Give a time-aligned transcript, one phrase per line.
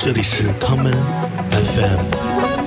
[0.00, 0.92] 这里是康门
[1.50, 2.57] FM。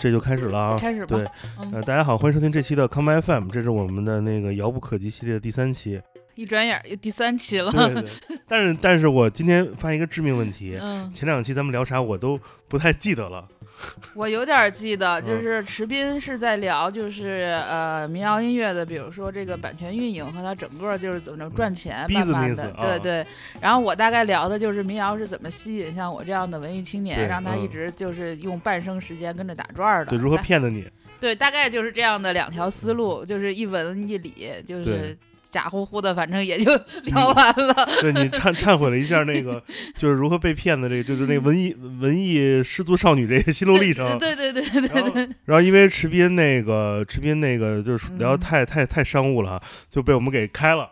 [0.00, 0.78] 这就开始了啊！
[0.78, 1.26] 开始吧对，
[1.60, 6.00] 嗯呃，大家好，欢迎收听这期的 Come FM，这是我们的那个遥不可及系列的第三期。
[6.36, 7.70] 一转眼又第三期了。
[7.70, 13.46] 对对对，但是但是我今天发现一个致命问题，嗯，前两期咱们聊啥我都不太记得了。
[14.14, 23.26] 我有点儿记得，就嗯是池斌是在聊，就是呃民谣音乐的，比如说这个版权运营和它整个就是怎么着赚钱，慢慢的，啊对对。
[23.60, 30.10] 然后我大概聊的就是民谣是怎么吸引像我这样的文艺青年，让他一嗯直就是用半生时间跟着打转儿的。
[30.10, 30.86] 对，如何大骗的你？
[31.20, 35.18] 对，大概就是这样的两条思路，就是一文一理，就是对
[35.50, 36.70] 假乎乎的，反正也就
[37.04, 37.74] 聊完了。
[38.00, 39.62] 对你忏忏悔了一下那个，
[39.98, 44.18] 就是如何被骗的这个，就是那个文艺文艺失足少女这个心路历程。
[44.18, 45.12] 对对对对然后，
[45.46, 50.88] 然后因为池斌那个池斌那个就是聊太太太商务了，就被我们给开了，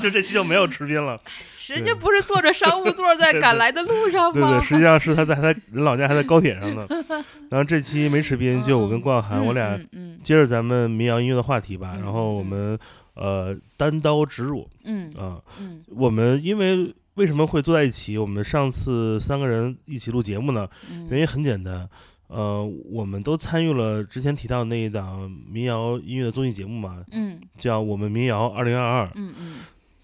[0.00, 1.18] 就这期就没有池斌了。
[1.68, 4.50] 人家不是坐着商务座在赶来的路上吗？
[4.50, 5.42] 对对，实际上是他在他
[5.72, 6.84] 人老家还在高铁上呢。
[7.48, 9.78] 然后这期没池斌，就我跟关晓涵，我俩
[10.24, 11.92] 接着咱们民谣音乐的话题吧。
[11.94, 12.76] 嗯然后我们
[13.14, 18.16] 呃单刀直入嗯啊、嗯我们因为为什么会坐在一起？
[18.16, 20.66] 我们上次三个人一起录节目呢？
[20.90, 21.86] 嗯，原因很简单，
[22.28, 29.06] 呃，我们都参与了之前提到的那一档民谣音乐的综艺节目嘛，嗯叫《我们民谣二零二二》。
[29.14, 29.54] 嗯嗯，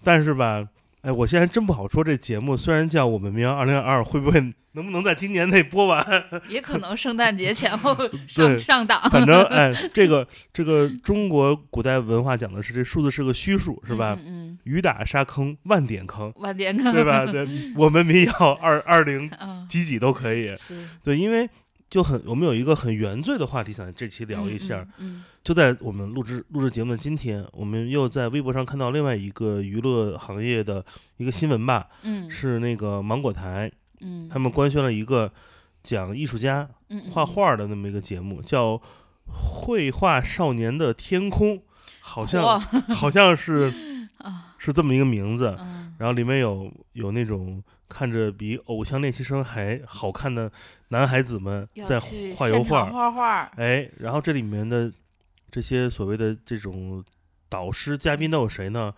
[0.03, 0.67] 但是吧，
[1.01, 4.39] 哎，我现在真不好说这节目虽然叫《我们民谣二零二二》，会不会
[4.73, 6.05] 能不能在今年内播完？
[6.49, 14.17] 也可能圣诞节前后对上上档，反正 哎，这个这个中国古代文化讲的是这数字是个虚数，是吧？
[14.25, 17.25] 嗯嗯，雨打沙坑万点坑，万点坑，对吧？
[17.25, 20.53] 对， 我们民谣二二零嗯，几几都可以。
[20.57, 21.49] 是对，因为
[21.89, 30.85] 就很我们有一个很原罪的话题，想这期聊一下。，嗯就在我们录制录制节目的今天，我们又在微博上看到另外一个娱乐行业的
[31.17, 35.31] 一个新闻吧，嗯是那个芒果台嗯，他们官宣了一个
[35.81, 38.73] 讲艺术家嗯画，画的那么一个节目，叫
[39.27, 41.57] 《绘画少年的天空》，
[42.01, 43.73] 好像好像是
[44.19, 45.55] 啊，是这么一个名字。
[45.59, 50.49] 嗯然后里面有有那种看着比《偶像练习生》还好看的
[50.89, 54.91] 男孩子们在去画油画，画画，哎，然后这里面的
[55.49, 57.03] 这些所谓的这种
[57.47, 58.93] 导师嘉宾都有谁呢？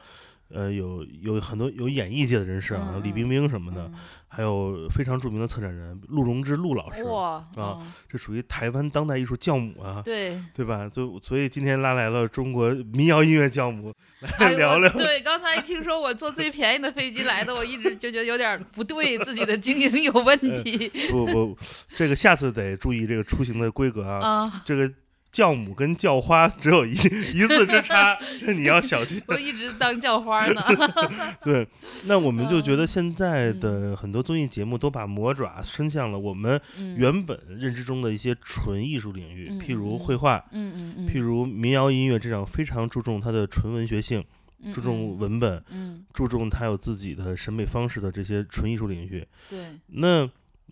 [0.53, 3.93] 呃，有有很多有演艺界的人士啊，嗯李冰冰什么的，嗯
[4.33, 10.87] 还有非常著名的策展人陆荣之陆老师，哇啊嗯这属于台湾当代艺术教母啊，对，对吧？
[10.87, 13.93] 就所以今天拉来了中国民谣音乐教母
[14.39, 14.89] 来聊聊。
[14.93, 21.57] 对，刚才一听说我坐最便宜的飞机来的，我一直就觉得有点不对，自己的经营有问题不不，
[21.95, 24.19] 这个下次得注意这个出行的规格啊。
[24.25, 24.63] 啊。
[24.63, 24.89] 这个
[25.31, 29.21] 教母跟教花只有一一字之差，这你要小心。
[29.27, 30.61] 我一直当叫花呢，
[31.43, 31.67] 对，
[32.05, 44.19] 那我们就觉得现在嗯的很多综艺节目都把魔爪伸向了我们嗯原本认知中的一些纯艺术领域，嗯譬如嗯绘画，嗯嗯嗯，譬如民谣音乐这样非常注重它的纯文学性、
[44.63, 49.27] 嗯注重文本、嗯，注重它有自己的审美方式的这些纯艺术领域。
[49.49, 49.57] 对，
[49.87, 50.29] 那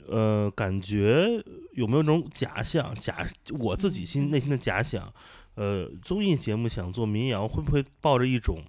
[0.07, 1.27] 呃，感觉
[1.73, 2.93] 有没有种假象？
[2.99, 3.27] 假
[3.59, 5.13] 我自己心嗯内心的假想，
[5.55, 8.63] 呃，综艺节目想做民谣，会不会抱着一种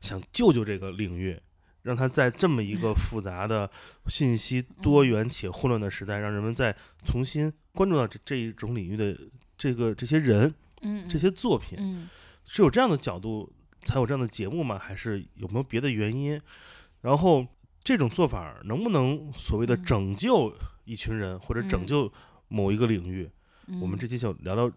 [0.00, 1.38] 想救救这个领域，
[1.82, 3.70] 让它在这么一个复杂的、
[4.06, 6.74] 信息 多元且混乱的时代，让人们再
[7.04, 9.16] 重新关注到这这一种领域的
[9.56, 12.08] 这个这些人、嗯，这些作品，嗯
[12.44, 13.52] 是有这样的角度
[13.84, 14.76] 才有这样的节目吗？
[14.76, 16.40] 还是有没有别的原因？
[17.02, 17.46] 然后
[17.84, 22.12] 这种做法能不能所谓的嗯拯救一群人，或者拯嗯救
[22.48, 23.30] 某一个领域？
[23.66, 24.70] 嗯，我们这期就聊聊，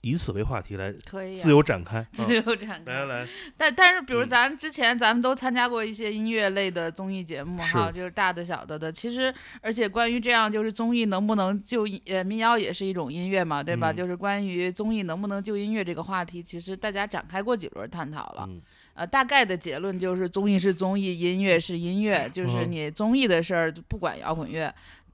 [0.00, 2.06] 以此为话题来可以啊自由展开。
[2.12, 2.92] 自嗯由展开。
[2.92, 8.90] 来来来，但但是，比如嗯咱之前咱们都参加过一些音乐类的综艺节目哈，就是大的小的的。
[8.90, 13.92] 其实，而且关于这样就是综艺能不能救音呃民谣也是一种音乐嘛，对吧？
[13.92, 18.48] 嗯就是关于综艺能不能救音乐这个话题，其实大家展开过几轮探讨了。
[19.00, 24.72] 嗯呃，大概的结论就是综艺是综艺，音乐是音乐，就是嗯你综艺的事儿不管摇滚乐。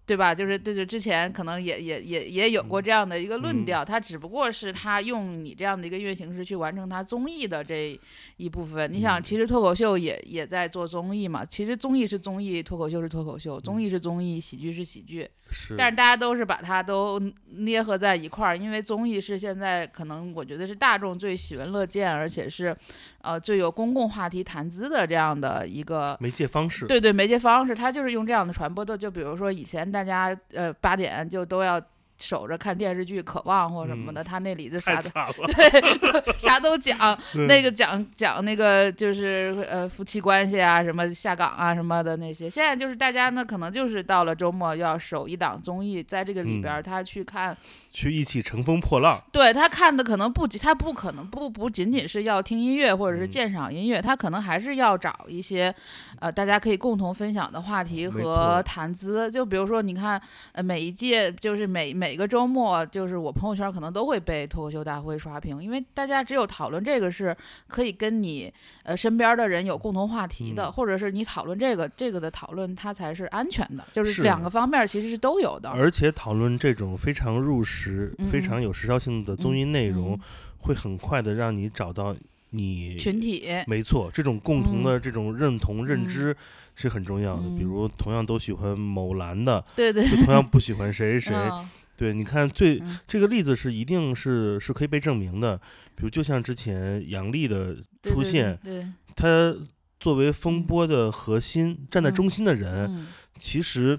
[0.08, 0.32] 对吧？
[0.32, 7.98] 就是就是之前可能也也也也有过这样的一个论嗯调，它只不过是他用你这样的一个音乐形式去完成他综艺的这
[8.36, 8.88] 一部分。
[8.92, 15.28] 你想，嗯其实脱口秀也也在做综艺嘛，其实综艺是综艺，脱口秀是脱口秀，嗯综艺是综艺，喜剧是喜剧。
[15.50, 17.20] 是，但是大家都是把它都
[17.56, 22.76] 捏合在一块儿，因为综艺是现在可能我觉得是大众最喜闻乐见，而且是
[23.26, 26.16] 呃最有公共话题谈资的这样的一个。
[26.20, 26.86] 媒介方式。
[26.86, 28.96] 对对，媒介方式，它就是用这样的传播的。
[28.96, 31.80] 就比如说以前大家呃八点就都要
[32.18, 42.48] 守着看电视剧《渴望》或什么的，他那里就啥都太惨了， 啥都讲， 那个讲讲那个就是呃夫妻关系啊，什么下岗啊什么的那些。
[42.48, 47.56] 现在就是大家呢，可能就是到了周末要守一档综艺，在这个里边他去看，
[47.92, 49.22] 去一起乘风破浪。
[49.32, 55.74] 对他看的可能不仅他不可能不不仅仅是要听音乐或者是嗯鉴赏音乐，他可能还是要找一些
[56.18, 59.30] 呃大家可以共同分享的话题和谈资。
[59.30, 60.20] 就比如说，你看
[60.52, 67.34] 呃每一届就是每每个周末，就是我朋友圈可能都会被脱口秀大会刷屏，因为大家只有讨论这个是
[67.66, 75.70] 可以跟你呃身边的人有共同话题的，嗯或者是你讨论这个这个的讨论，它才是安全的，就是是两个方面其实是都有的。
[75.70, 80.20] 而且讨论这种非常入时、非嗯常有时效性的综艺内容，嗯
[80.58, 82.14] 会很快的让你找到
[82.50, 86.36] 你群体，没错，这种共同嗯的这种认同、认知
[86.74, 87.42] 是很重要的。
[87.56, 91.34] 比嗯如同样都喜欢某蓝的，对对，就同样不喜欢谁谁。
[91.96, 92.98] 嗯对，你看最嗯。
[93.06, 95.56] 这个例子是一定是是可以被证明的。
[95.94, 99.56] 比如就像之前杨笠的出现，对，对他
[99.98, 100.64] 作为风嗯。
[100.64, 103.06] 波的核心、站在嗯中心的人，嗯。
[103.38, 103.98] 其实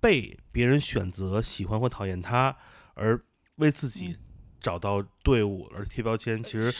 [0.00, 2.56] 被别人选择喜欢或讨厌他，
[2.94, 3.20] 而
[3.56, 4.08] 为自己。
[4.08, 4.16] 嗯
[4.62, 6.72] 找到队伍而贴标签，其实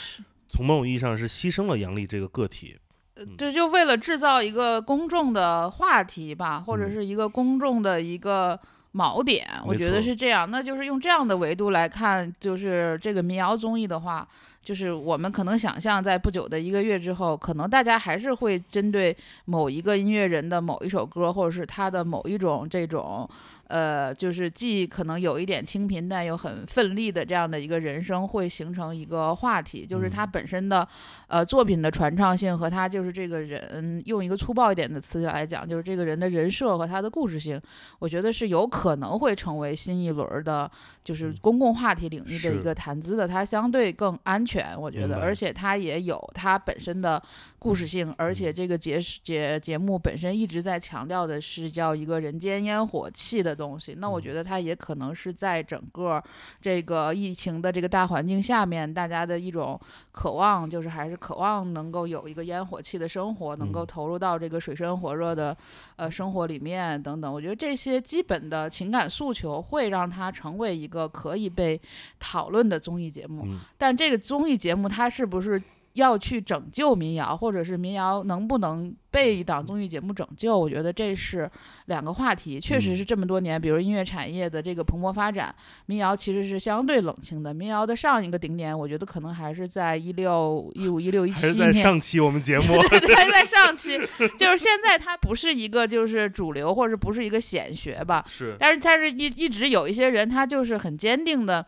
[0.49, 2.79] 从某种意义上是牺牲了杨笠这个个体。
[3.17, 3.37] 嗯。
[3.37, 6.93] 对，就为了制造一个公众的话题吧，或者嗯。
[6.93, 8.57] 是一个公众的一个
[8.95, 10.51] 锚点，我觉得是这样。
[10.51, 14.27] 那就是用这样的维度来看，就是这个民谣综艺的话，
[14.63, 19.17] 就是我们可能想象，在不久的一个月之后，可能大家还是会针对
[19.47, 23.29] 某一个音乐人的某一首歌，或者是他的某一种这种。
[23.73, 30.31] 呃，就是既可能有一点清贫，但又很奋力的这样的一个人生，会形成一个话题，就是他嗯。
[30.31, 30.87] 本身的
[31.27, 37.59] 呃作品的传唱性和他就是这个人，用一个粗暴一点的词来讲，就是这个人的人设和他的故事性，
[37.99, 40.71] 我觉得是有可能会成为新一轮儿的，
[41.03, 41.37] 就是嗯。
[41.41, 47.23] 公共话题领域的一个谈资的，它相对更安全，我觉得，而且它也有它本身的
[47.59, 48.55] 故事性，而且嗯。
[48.55, 56.23] 这个节节节目本身一直在强调的是叫一个人间烟火气的东西，那我嗯觉得它也可能是在整个
[56.61, 65.57] 这个疫情的这个大环境下面，大家的一种渴望，就是还是渴望能够有一个烟火气的生活，能够嗯投入到这个水深火热的
[65.97, 67.33] 呃生活里面等等。
[67.33, 71.81] 我觉得这些基本的情感诉求会让它成为一个可以被
[72.19, 73.45] 讨论的综艺节目。
[73.47, 75.63] 嗯，但这个综艺节目它是不是
[75.95, 80.59] 要去拯救民谣，或者是民谣能不能被一档综艺节目拯救？
[80.59, 81.51] 我觉得这是
[81.87, 82.59] 两个话题。
[82.59, 85.55] 确实嗯是这么多年，比如音乐产业的这个蓬勃发展，
[85.87, 87.53] 民谣其实是相对冷清的。
[87.53, 91.73] 民谣的上一个顶点，我觉得可能还是在一六一五、一六、一还是七年。
[91.73, 92.99] 在上期我们节目， 还
[93.31, 93.99] 在 上期，
[94.39, 101.65] 就是现在它不是一个就是主流，或者不是一个显学吧，是但是它是一一直有一些人，他就是很坚定的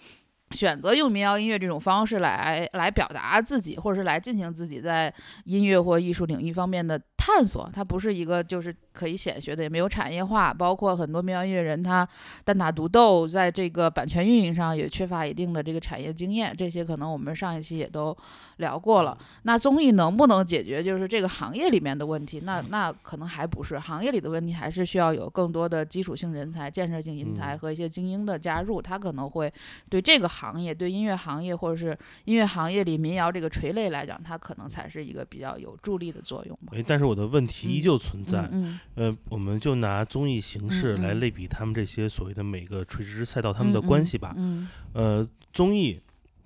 [0.55, 5.13] 选择用民谣音乐这种方式来来表达自己，或者是来进行自己在
[5.45, 7.71] 音乐或艺术领域方面的探索。
[7.73, 12.07] 它不是一个就是可以显学的，也没有产业化，包括很多民谣音乐人他
[12.45, 18.15] 单打独斗，在这个版权运营上也缺乏一定的这个产业经验，这些可能我们上一期也都
[18.59, 19.17] 聊过了。
[19.45, 22.41] 那综艺能不能解决就是这个行业里面的问题？
[22.41, 29.51] 那那可能还不是行业里的问题，还是需要有更多的基础性人才、建设性人才嗯和一些精英的加入，他可能会
[29.89, 36.73] 对这个行业、对音乐行业或者是音乐行业里民谣这个垂类来讲，它可能才是一个比较有助力的作用吧。
[36.77, 38.49] 哎，但是我的问题依嗯旧存在。
[38.53, 44.35] 嗯呃，我们就拿综艺形式来类比他们这些所谓的每个垂直赛道他他们的关系吧。
[44.37, 46.01] 嗯呃，综艺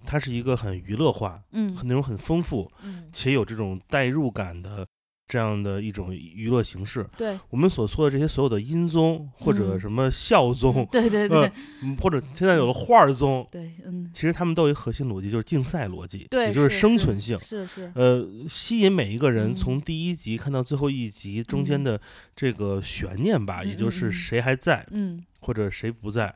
[0.06, 4.86] 它是一个很娱乐化、嗯很内容很丰富，嗯，且有这种代入感的
[5.28, 7.06] 这样的一种娱乐形式。
[7.16, 7.38] 对。
[7.50, 9.80] 我们所说的这些所有的音综或者嗯。
[9.80, 17.38] 什么笑综，对对对呃嗯或者现在有了画儿综，对，嗯，其实他们都有一个核心逻辑，就是竞赛逻辑，对，也就是生存性。
[17.38, 19.54] 是是，呃，吸引每一个人嗯。
[19.54, 21.84] 从第一集看到最后一集中间嗯。
[21.84, 22.00] 的
[22.34, 26.34] 这个悬念吧，也就是谁还在嗯，或者谁不在，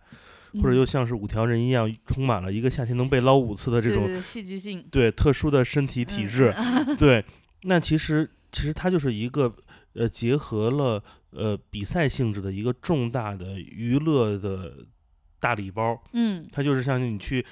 [0.54, 4.84] 或者嗯又像是五条人一样，充满了一个夏天能被捞五次的这种对对对戏剧性。
[4.90, 6.54] 对特殊的身体体嗯质。
[6.98, 7.24] 对，
[7.62, 9.52] 那其实其实它就是一个
[9.94, 14.86] 呃结合了呃比赛性质的一个重大的娱乐的
[15.40, 17.44] 大礼包，嗯，它就是像你去。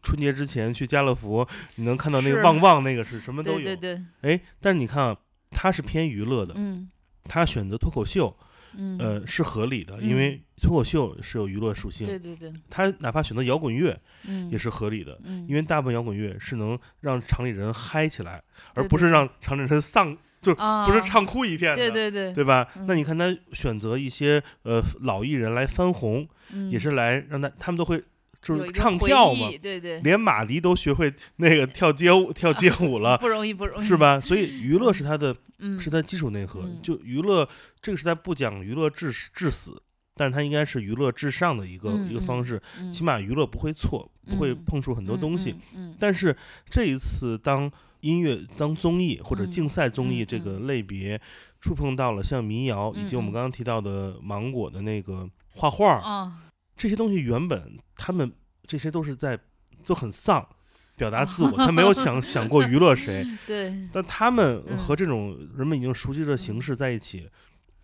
[0.00, 4.00] 春节之前去家乐福，你能看到那个旺旺那个是什么都有，对对。
[4.20, 5.16] 对，哎，但是你看啊，
[5.50, 6.88] 它是偏娱乐的，嗯。
[7.24, 8.34] 它选择脱口秀，
[8.78, 12.06] 嗯，呃，是合理的，因为脱口秀是有娱乐属性。
[12.06, 18.42] 对对对，他哪怕选择摇滚乐嗯，也是合理的，嗯，因为大部分摇滚乐是能让场里人嗨起来，
[18.74, 21.76] 而不是让场里人丧，就，不是唱哭一片的。
[21.76, 22.66] 对对对，对吧？
[22.86, 28.02] 那嗯你看他选择一些呃老艺人来翻红，嗯也是来让他他们都会
[28.40, 33.96] 就是唱跳嘛，对对，连马迪都学会那个跳街舞跳街舞了，不容易不容易，是？
[33.96, 34.20] 吧？
[34.20, 36.60] 所以娱乐是他的嗯，是他基础内核。
[36.62, 37.48] 嗯就娱乐
[37.82, 39.82] 这个时代不讲娱乐致死致死，
[40.14, 42.60] 但是它应该是娱乐至上的一个、嗯一个方式。
[42.80, 46.36] 嗯起码娱乐不会错，不会嗯碰触很多东西。，嗯，嗯但是
[46.70, 51.20] 这一次，当音乐、当综艺或者嗯竞赛综艺嗯这个类别
[51.60, 56.32] 触碰到了像民谣、以及我们刚刚提到的芒果的那个画画儿、啊，
[56.78, 58.32] 这些东西，原本他们
[58.66, 59.38] 这些都是在
[59.84, 60.48] 就很丧。
[60.96, 67.30] 表达自我， 他没有想想过娱乐谁， 对，但他们嗯和这种人们已经熟悉的形式在一起，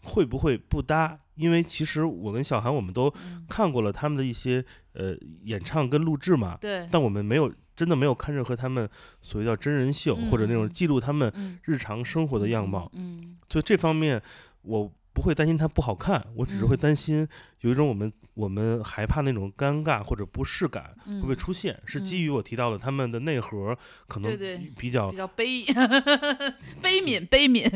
[0.02, 1.16] 会不会不搭？
[1.36, 8.88] 因为其实我跟小韩我们都嗯看过了他们的一些呃演唱跟录制嘛，对，但我们没有真的没有看任何他们
[9.22, 14.20] 所谓叫真人秀、或者那种嗯记录他们嗯日常生活的样貌，嗯，所以这方面
[14.62, 16.78] 我不会担心它不好看，我只是会嗯。
[16.78, 17.26] 担心
[17.60, 23.78] 有一种我们我们害怕那种尴尬或者不适感嗯，会不会出现，是基于我提到的他们的内核
[24.08, 24.36] 可能
[24.76, 25.64] 比较比较悲
[26.82, 27.70] 悲悯悲悯，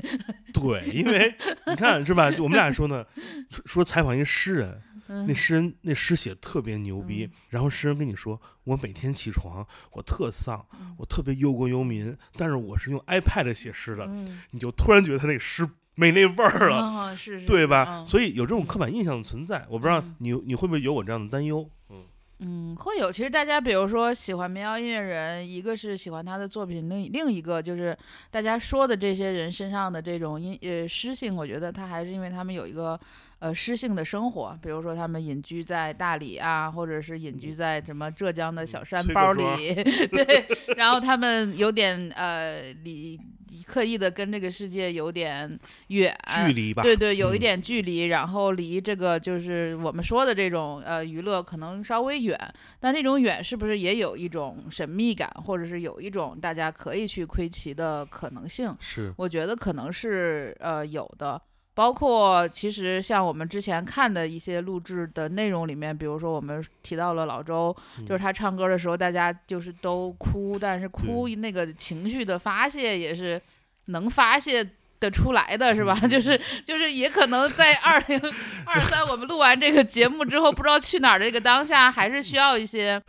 [0.52, 1.34] 对，因为
[1.66, 2.24] 你看是吧？
[2.38, 3.06] 我们俩说呢，
[3.50, 15.66] 说说采访一诗人，那嗯诗人那诗写特别牛逼，嗯然后诗人跟你说，我每天起床我特丧，嗯我特别忧国忧民，但是我是用 iPad 写诗的，嗯，你就突然觉得他那个诗
[15.98, 16.76] 没那味儿了。
[16.76, 17.86] 啊，是是，对吧？
[17.98, 21.68] 嗯所以有这种刻板印象的存在，我不知道嗯你你会不会有我这样的担忧？
[21.90, 22.04] 嗯，
[22.38, 23.10] 嗯，会有。
[23.10, 27.96] 其实大家比如说喜欢民谣音乐人，一个是喜欢他的作品，另另一个就是
[28.30, 32.98] 大家说的这些人身上的这种音呃诗性，我觉得他还是因为他们有一个
[33.40, 39.74] 呃诗性的生活，比如说他们隐居在大理啊，或者是隐居在什么浙江的小山包里，
[40.10, 43.18] 对，然后他们有点呃离
[43.64, 52.36] 刻意的跟这个世界有点远，距离吧，对对，有一嗯点距离，然后离这个就是我们说的这种呃娱乐可能稍微远，
[52.80, 58.74] 但那种远是不是也有一种神秘感，或者是有一种大家可以去窥奇的可能性？
[58.80, 61.40] 是我觉得可能是呃有的。
[61.78, 67.72] 包括其实像我们之前看的一些录制的内容里面，比如说我们提到了老周，
[68.04, 68.20] 就是嗯。
[68.20, 73.40] 他唱歌的时候，大家就是都哭，但是哭那个情绪的发泄也是
[73.84, 75.98] 能发泄得出来的，是吧？
[76.02, 78.20] 嗯就是就是也可能在 二零
[78.64, 83.00] 二三我们录完这个节目之后，不知道去哪儿这个当下，还是需要一些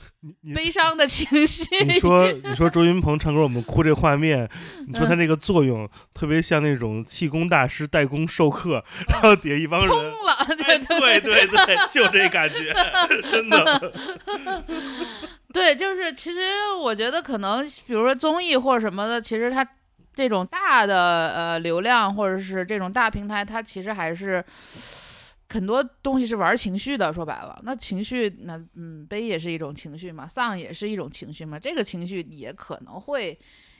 [0.53, 1.63] 悲伤的情绪。
[1.85, 4.49] 你说你说周云鹏唱歌我们哭这画面，
[4.87, 9.89] 你说他嗯那个作用特别像那种气功大师代工授课，然后底下一帮人。
[10.59, 12.73] 对对对对，就这感觉，
[13.29, 13.93] 真的。
[15.51, 16.39] 对，就是其实
[16.79, 19.65] 我觉得可能，比如说综艺或者什么的，其实它
[20.13, 24.43] 这种大的呃流量或者是这种大平台，它其实还是
[25.49, 27.11] 很多东西是玩情绪的。
[27.13, 33.39] 说白了，那情绪那嗯悲也是一种情绪嘛，丧也是一种情绪嘛，这个情绪也可能会。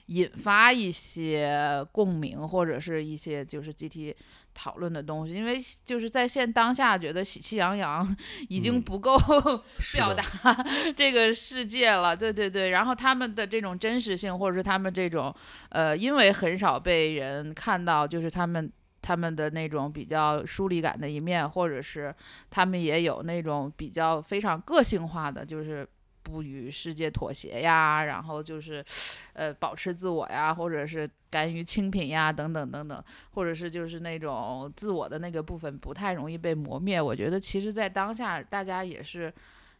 [0.09, 4.11] 引发一些共鸣或者是一些就是集体
[4.61, 8.05] 讨论的东西，因为就是在现当下觉得喜气洋洋
[8.49, 9.17] 已经嗯不够
[9.79, 10.21] 是表达
[10.97, 12.71] 这个世界了，对对对。
[12.71, 15.33] 然后他们的这种真实性，或者是他们这种
[15.69, 18.69] 呃，因为很少被人看到，就是他们
[19.01, 22.13] 他们的那种比较疏离感的一面，或者是
[22.49, 25.87] 他们也有那种比较非常个性化的，就是。
[26.29, 28.85] 不与世界妥协呀，然后就是，
[29.33, 37.01] 呃，保持自我呀，或者是甘于清贫呀，等等等等，或者是就是那种自我的那个部分不太容易被磨灭。
[37.01, 39.33] 我觉得其实，在当下，大家也是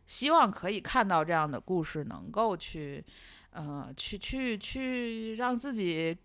[0.07, 3.03] 希望可以看到这样的故事，能够去，
[3.51, 6.17] 呃，去去去让自己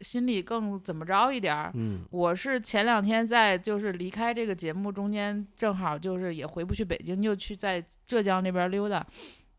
[0.00, 1.70] 心里更怎么着一点儿。
[1.74, 9.06] 嗯我是前两天在就是离开这个节目中间，正好就是也回不去北京，就去在浙江那边溜达，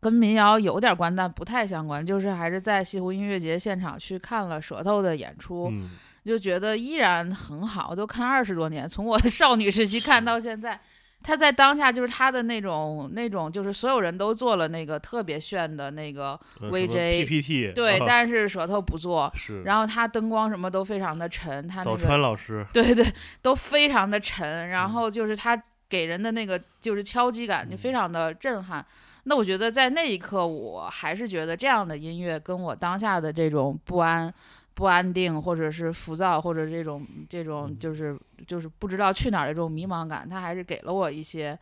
[0.04, 2.04] 跟民谣有点关，但不太相关。
[2.04, 5.88] 就是还是在西湖音乐节现场去看了舌头的演出，嗯
[6.26, 10.78] 就觉得依然很好，都看二十多年，从我少女时期看到现在。
[11.26, 23.02] 他在当下就是他的那种那种，就是所有人都做了那个特别炫的那个 VJ PPT 对，啊但是舌头不做，是然后他灯光什么都非常的沉，他那早个川老师，对对，
[23.40, 25.56] 都非常的沉，然嗯后就是他
[25.94, 28.84] 给人的那个就是敲击感就非常的震撼。
[29.24, 34.32] 那我觉得在那一刻，我还是觉得这样的音乐跟我当下的这种不安、
[34.74, 41.56] 不安定，或者是浮躁，或者这种这种嗯就是就是不知道去哪儿的这种迷茫感，它还是给了我一些。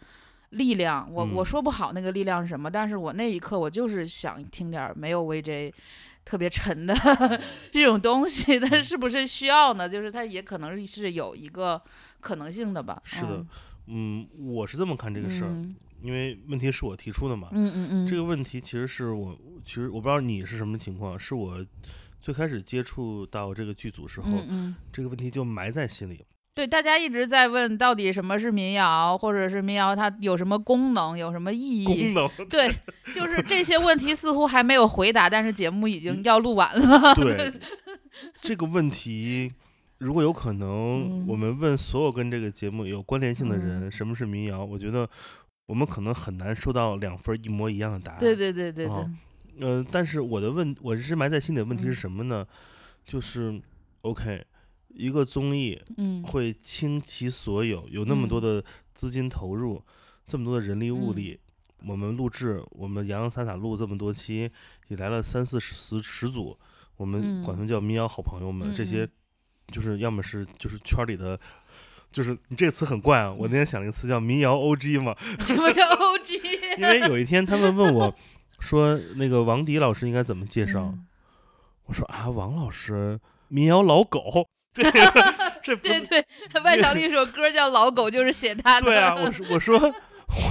[0.52, 5.72] 力量，我我嗯说不好那个力量是什么，但是我那一刻我就是想听点儿没有 VJ
[6.26, 6.94] 特别沉的
[7.72, 9.88] 这种东西，它是是不是需要呢？
[9.88, 11.80] 就是它也可能是有一个
[12.20, 13.00] 可能性的吧。
[13.02, 13.48] 是的嗯，
[14.38, 17.48] 我是这么看这这个事儿，嗯因为问题是我提出的嘛。
[17.52, 21.64] 嗯嗯嗯，这个问题其实是我，其实我不知道你是什么情况，是我
[22.20, 26.24] 最开始接触到这个剧组时候，嗯嗯，这个问题就埋在心里。
[26.54, 32.12] 对，大家一直在问到底什么是民谣，或者是民谣它有什么功能，有什么意功义？
[32.12, 32.68] 能对，
[33.14, 37.14] 就是这些问题似乎还没有回答，但是节目已经要录完了。
[37.14, 37.52] 对
[38.42, 39.52] 这个问题，
[40.02, 43.90] 如果有可能，嗯我们问所有跟这个节目有关联性的人，嗯。
[43.90, 44.64] 什么是民谣？
[44.64, 45.09] 我觉得
[45.66, 48.21] 我们可能很难收到两份一模一样的答案。
[48.21, 49.10] 对对对对对，哦
[49.60, 51.95] 呃，但是我的问，我是埋在心里的问题是嗯。
[51.95, 52.45] 什么呢？
[53.04, 53.62] 就是
[54.00, 54.45] ，OK，
[54.88, 56.21] 一个综艺嗯。
[56.25, 58.43] 会倾其所有，有那么多嗯。
[58.43, 59.80] 的资金投入，
[60.26, 61.17] 这么多的人力物嗯。
[61.17, 61.38] 力，
[61.86, 64.50] 我们录制，我们洋洋洒洒录这么多期，
[64.88, 66.58] 也来了三四十十组，
[66.97, 67.56] 我们管嗯。
[67.56, 69.10] 他们叫民谣好朋友们，这些嗯
[69.70, 71.38] 就是要么是就是圈里的。
[72.10, 73.32] 就是你这个词很怪啊！
[73.32, 76.76] 我那天想了一个词叫“民谣 OG” 嘛， 什么叫 OG？
[76.76, 78.14] 因为有一天他们问我
[78.60, 80.80] 说，那个王迪老师应该怎么介绍？
[80.92, 81.06] 嗯
[81.86, 84.46] 我说啊，王老师，民谣老狗，
[84.76, 84.82] 这
[85.62, 86.25] 这不对对，
[86.62, 88.86] 万晓利一首歌叫《老狗》，就是写他的。
[88.86, 89.94] 对啊，我说我说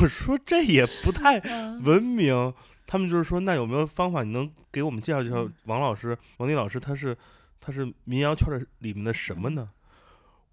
[0.02, 2.52] 我说这也不太嗯文明。
[2.88, 6.80] 他们就是说，那有没有方法你能给我们介绍介绍嗯王老师、王迪老师？
[6.80, 7.16] 他是
[7.62, 9.70] 他是民谣圈的里面的什么呢？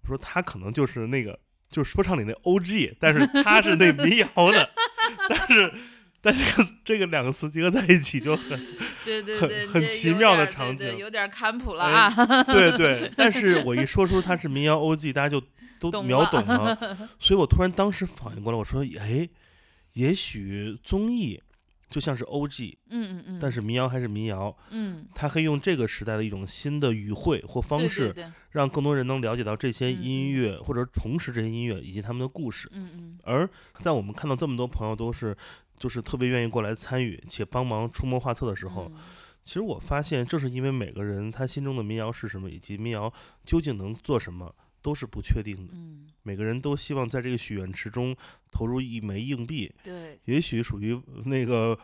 [0.03, 1.37] 我说他可能就是那个
[1.69, 4.69] 就是说唱里那 OG，但是他是那民谣的，
[5.27, 5.73] 但是。
[6.21, 8.67] 但这个这个两个词结合在一起就很很
[9.05, 12.43] 对对对，这很奇妙的场景对对有点儿坎普了哎啊。
[12.43, 15.41] 对对，但是我一说出他是民谣 OG，大家就
[15.79, 16.77] 都秒懂了，
[17.19, 19.29] 所以我突然当时反应过来，我说，哎，
[19.93, 21.41] 也许综艺
[21.89, 28.31] 就像是 OG，嗯嗯嗯，但是民谣还是民谣，嗯，它可以用这个时代的一种新的语汇或方式，对对。
[28.51, 32.69] 让更多人能了解到这些音乐，或者重拾这些音乐以及他们的故事。
[32.71, 33.19] 嗯嗯。
[33.23, 33.49] 而
[33.81, 35.35] 在我们看到这么多朋友都是
[35.77, 39.01] 就是特别愿意过来参与且帮忙出谋划策的时候，嗯。
[39.43, 43.11] 其实我发现，正是因为每个人他心中的民谣是什么，以及民谣
[43.45, 45.73] 究竟能做什么，都是不确定的。
[45.73, 48.15] 嗯，每个人都希望在这个许愿池中
[48.51, 51.77] 投入一枚硬币，对，也许属于那个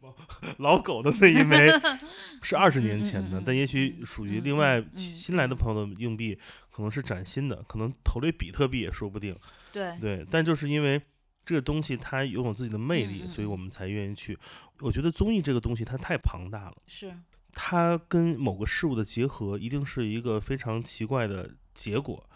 [0.58, 1.68] 老狗的那一枚
[2.42, 6.38] 是二十年前的，但也许嗯属于嗯另外新来的朋友的硬币，
[6.70, 9.36] 可能是崭新的，可能投了比特币也说不定。
[9.72, 11.00] 对，对，但就是因为
[11.44, 14.38] 这个东西它拥有自己的魅力，嗯嗯嗯所以我们才愿意去。
[14.80, 16.76] 我觉得综艺这个东西它太庞大了。
[16.86, 17.14] 是，
[17.52, 22.28] 它跟某个事物的结合，一定是一个非常奇怪的结果。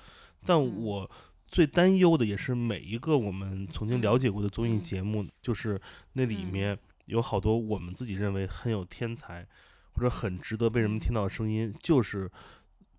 [0.47, 0.85] 但嗯。
[0.85, 1.11] 我
[1.49, 4.81] 最担忧的也是每一个我们曾经了嗯解过的综艺嗯。
[4.81, 5.81] 节目，就是
[6.13, 6.53] 那里嗯。
[6.53, 9.45] 面有好多我们自己认为很有天才
[9.93, 11.01] 或者很值得被人们嗯。
[11.01, 12.31] 听到的声音，就是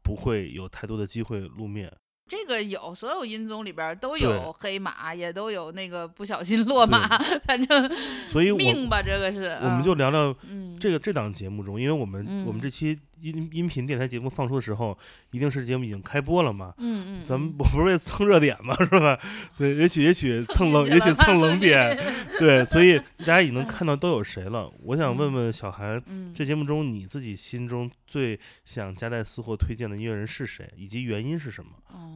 [0.04, 1.89] 不会有太多的机会露面。
[2.27, 7.06] 这个有，所有音综里边都有黑马，也都有那个不小心落马，
[7.43, 7.91] 反正
[8.30, 9.49] 所以我命吧，这个是。
[9.62, 10.77] 我们嗯就聊聊嗯。
[10.80, 14.98] 这个这档节目中，因为我们、我们嗯这期音音频电台节目放出的时候，
[15.32, 16.74] 一定是节目已经开播了嘛。
[16.78, 19.20] 嗯嗯，咱们嗯我 不是为了蹭热点嘛，是吧？
[19.58, 21.98] 对，也许也许蹭冷，也许蹭冷点，
[22.40, 24.72] 对，所以大家已经看到都有谁了。
[24.84, 31.72] 我想问问小韩，嗯，这节目中你自己心中最想夹带私货推荐的音乐人是谁，以及原因是什么？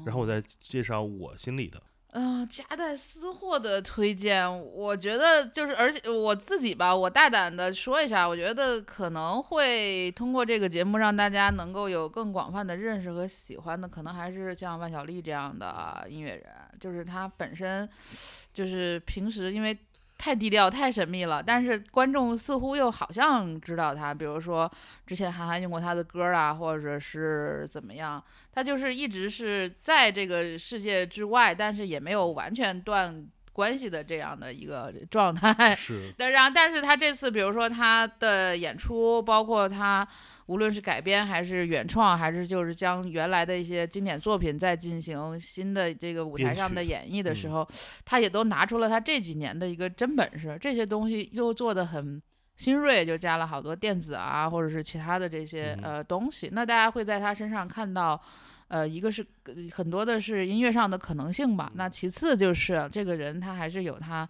[0.06, 1.82] 然后我再介绍我心里的。
[2.18, 16.46] 嗯、夹带私货的推荐，我觉得就是，而且我自己吧，我大胆的说一下，我觉得可能会通过这个节目让大家能够有更广泛的认识和喜欢的，可能还是像万晓利这样的音乐人，
[16.80, 17.90] 就是他本身
[18.54, 19.78] 就是平时因为。
[20.18, 24.70] 太低调、太神秘了，但是观众似乎又好像知道他，比如说
[25.06, 35.74] 之前韩寒用过他的歌啊，或者是怎么样，他就是一直是在这个世界之外，但是也没有完全断关系的这样的一个状态。
[35.74, 40.06] 是，但然后，但是他这次，比如说他的演出，包括他
[40.48, 47.70] 无论是改编还是原创，还是就是将原来的一些经典作品再进行新的这个舞台上的演绎的时嗯候，
[48.04, 50.58] 他也都拿出了他这几年的一个真本事。
[50.60, 52.22] 这些东西又做的很
[52.58, 56.50] 新锐，就加了好多电子啊，或者是其他的这些嗯呃东西。
[56.52, 58.22] 那大家会在他身上看到。
[58.68, 64.28] 呃，一个是呃很多的是音乐上的可能性吧，那其次就是这个人他还是有他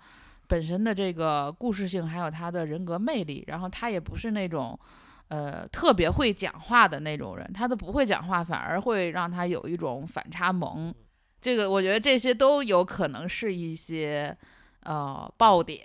[0.48, 4.80] 本身的这个故事性，还有他的人格魅力，然后他也不是那种。
[5.28, 10.94] 呃，特别会讲话的那种人，他的不会讲话反而会让他有一种反差萌。
[11.42, 14.38] 这个我觉得这些都有可能是一些
[14.82, 15.82] 呃爆点。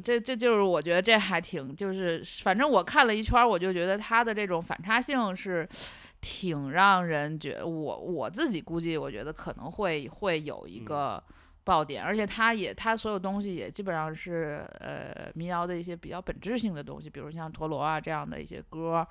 [0.00, 5.68] 这这就是我觉得这还挺就是，反正我看了一圈儿，我就觉得他的这种反差性是
[6.24, 11.22] 挺让人觉我我自己估计，我觉得可能会会有一个
[11.64, 19.06] 爆点，而且他也他所有东西也基本上是呃民谣的一些比较本质性的东西，比如像陀螺啊这样的一些歌。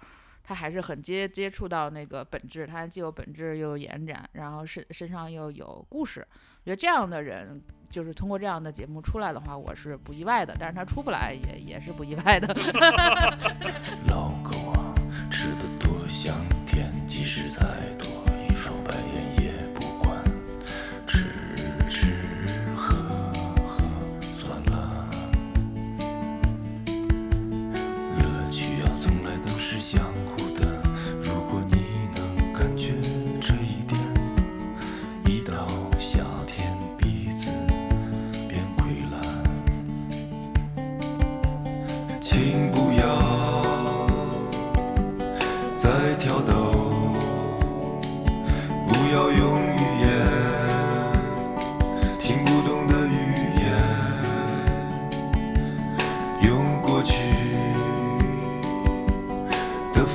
[0.45, 6.19] 他还是很接接触到那个本质，他既有本质又有延展，然后身身上又有故事。
[6.29, 10.53] 我觉得这样的人，就是通过这样的节目出来的话，我是不意外的。
[10.59, 12.53] 但是他出不来也也是不意外的。
[14.11, 14.93] 老狗啊，
[15.31, 16.35] 吃的多香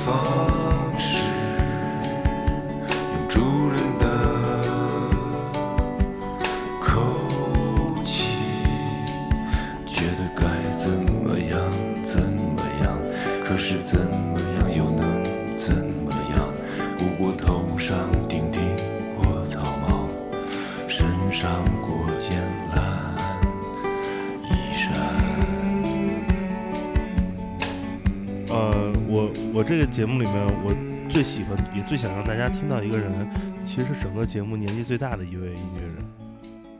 [0.05, 0.68] 的
[29.99, 30.33] 节目里面，
[30.63, 30.73] 我
[31.09, 33.29] 最喜欢也最想让大家听到一个人，
[33.65, 35.95] 其实是整个节目年纪最大的一位音乐人。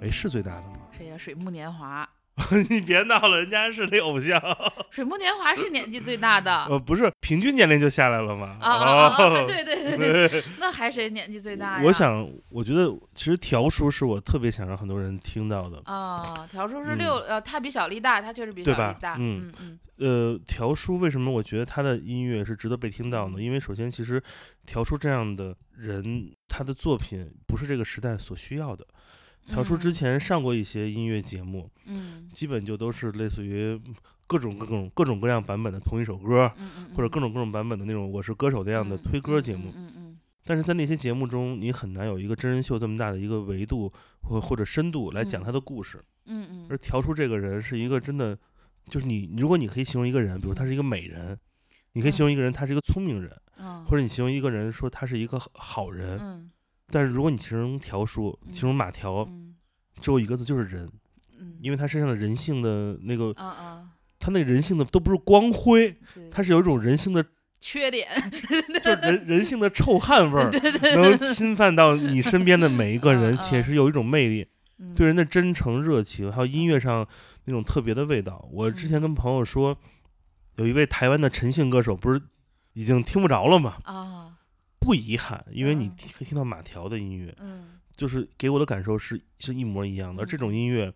[0.04, 0.78] 哎，是最大的吗？
[0.98, 1.18] 谁呀？
[1.18, 2.09] 水木年华，
[2.70, 4.42] 你别闹了，人家是你偶像。
[4.90, 6.66] 水木年华是年纪最大的。
[6.66, 8.58] 呃，不是，平均年龄就下来了吗？
[8.60, 11.84] 啊对对对对，那还谁年纪最大呀？
[11.84, 15.82] 我想，我觉得其实条叔是我特别想让很多人听到的。
[15.86, 19.16] 啊，条叔是嗯六、呃，他比小丽大，他确实比小丽大。
[19.20, 23.36] 嗯嗯呃，条叔为什么我觉得他的音乐是值得被听到呢？
[23.38, 24.22] 嗯因为首先，其实
[24.66, 28.86] 条叔这样的人，他的作品不是这个时代所需要的。
[29.50, 29.92] 条叔之嗯。
[29.92, 32.30] 前上过一些音乐节目，嗯。
[32.32, 33.78] 基本就都是类似于
[34.28, 39.74] 各种各种各种各样版本的同一首歌，嗯嗯，或者各种各种版本的那种《我是歌手》那样的嗯推歌节目。
[39.76, 45.44] 嗯嗯但是在那些节目中，你很难有一个真人秀这么大的一个维度或或者深度来讲嗯。
[45.44, 46.04] 他的故事。
[46.26, 46.68] 嗯嗯。
[46.70, 48.38] 而调出这个人是一个真的，
[48.88, 51.38] 就是你如果你可以形容一个人，比如他是一个美人，
[51.94, 56.18] 你可以形容一个人他是一个聪明人，嗯，或者你形容一个人说他是一个好好人。
[56.20, 56.52] 嗯
[56.92, 59.56] 但是如果你形容条叔，形容马条，嗯
[60.02, 60.90] 只有一个字就是人，
[61.40, 63.34] 嗯，因为他身上的人性的那个，
[64.20, 65.96] 他那个人性的都不是光辉，
[66.32, 67.26] 他是有一种人性的，
[67.60, 68.08] 缺点，
[68.84, 70.50] 就是人人性的臭汗味儿，
[70.96, 74.48] 能侵犯到你身边的每一个人，嗯且是有一种魅力。
[74.82, 77.06] 嗯对人的真诚、热情，还有音乐上
[77.44, 78.48] 那种特别的味道。
[78.50, 79.78] 我之前跟朋友说，
[80.56, 82.22] 有一位台湾的陈姓歌手，不是
[82.72, 83.76] 已经听不着了吗。
[83.84, 84.38] 啊，
[84.80, 87.80] 不遗憾，因为你可以听到马条的音乐，嗯。
[87.96, 90.24] 就是给我的感受是是一模一样的。
[90.24, 90.40] 而这嗯。
[90.40, 90.92] 种音乐，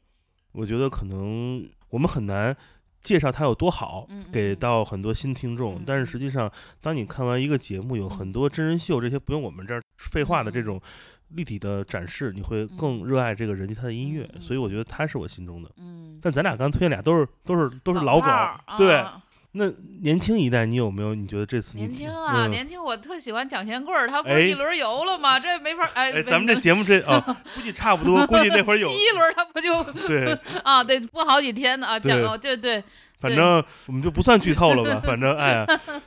[0.54, 2.56] 我觉得可能我们很难
[3.02, 4.56] 介绍它有多好，给嗯。
[4.56, 5.84] 到很多新听众。
[5.86, 8.32] 但是实际上，当你看完一个节目，有很嗯。
[8.32, 10.82] 多真人秀这些不用我们这儿废话的这种
[11.30, 12.78] 立体的展示，你会嗯。
[12.78, 14.30] 更热爱这个人及他的音乐。
[14.40, 15.70] 所以我觉得他是我心中的。
[15.76, 19.22] 嗯，但咱俩刚推荐俩都是都是都是老狗，炮儿对啊
[19.56, 21.14] 那年轻一代你有没有？
[21.14, 25.40] 你觉得这次年轻啊，嗯年轻，我特喜欢蒋贤贵儿，他不哎是一轮游了吗？
[25.40, 27.20] 这没法儿哎，哎，咱们这节目这啊，
[27.56, 30.84] 估计差不多，估计那会儿有第 一轮他不就 对，啊？
[30.84, 32.84] 对，播好几天呢啊，讲对哦，对对，
[33.20, 35.66] 反正我们就不算剧透了吧，反正哎呀，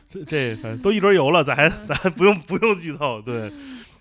[0.09, 3.53] 这这反正都一轮游了，咱还咱还不用不用剧透，对。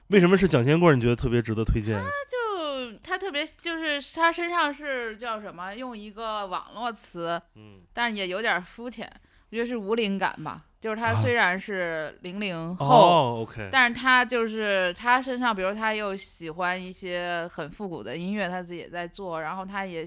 [0.10, 0.96] 为什么是蒋贤贵儿？
[0.96, 2.00] 你觉得特别值得推荐？
[2.00, 5.74] 他就他特别就是他身上是叫什么？
[5.74, 9.18] 用一个网络词，嗯，但是也有点肤浅，我
[9.56, 10.66] 觉得是无灵感吧。
[10.82, 20.06] 就是他啊虽然是零零后，但是他就是他身上，比如他又喜欢一些很复古的音乐，他自己也在做，然后他也，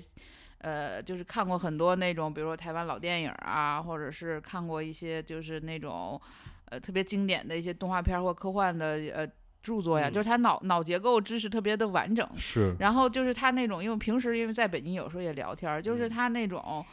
[0.58, 6.20] 呃，就是看过很多那种，比如说台湾老电影啊，或者是看过一些就是那种，
[6.66, 9.26] 呃，特别经典的一些动画片儿或科幻的呃
[9.60, 12.24] 著作呀，嗯就是他脑脑结构知识特别的完整。
[12.36, 16.86] 是，然后就是他那种，因为平时因为在北京有时候也聊天，就是嗯他那种。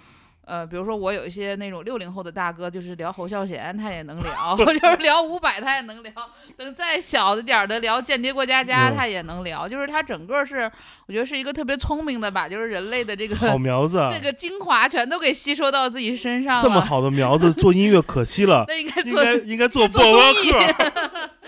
[0.45, 6.11] 呃，比如说我有一些那种六零后的大哥，就是聊侯孝贤，他也能聊； 就是聊伍佰，他也能聊。
[6.55, 9.67] 等再小的点儿的聊《间谍过家家》，嗯他也能聊。
[9.67, 10.71] 就是他整个是，
[11.07, 16.61] 我觉得是一个特别聪明的，把就是人类的这个好苗子啊，这个精华全都给吸收到自己身上了。
[16.61, 20.91] 这么，好的苗子做音乐可惜了， 那应该做应该做做播综艺客，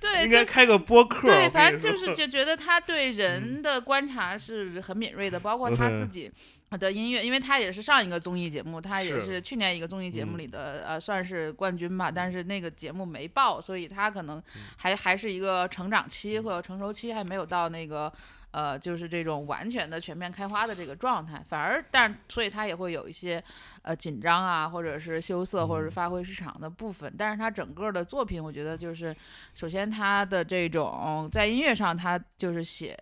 [0.00, 1.28] 对，应就该开个播客。
[1.30, 6.30] 对，反正就是就觉得他对 人的观察是很敏锐的，包括他自己
[6.70, 14.42] 的音乐，因为他也是上一个综艺节目，他也是是去年一个综艺节目嗯里的、呃算是冠军吧，但是那个节目没报，所以他可能
[14.76, 18.12] 还还是一个成长期或者成熟期，还没有到那个。
[18.52, 23.42] 呃，就是这种完全的全面开花的这个状态，反而，但所以他也会有一些
[23.82, 27.12] 呃紧张啊，或者是羞涩，或者是嗯发挥失常的部分。
[27.16, 29.14] 但是他整个的作品，我觉得就是
[29.54, 32.98] 首先他的这种在音乐上，他就是写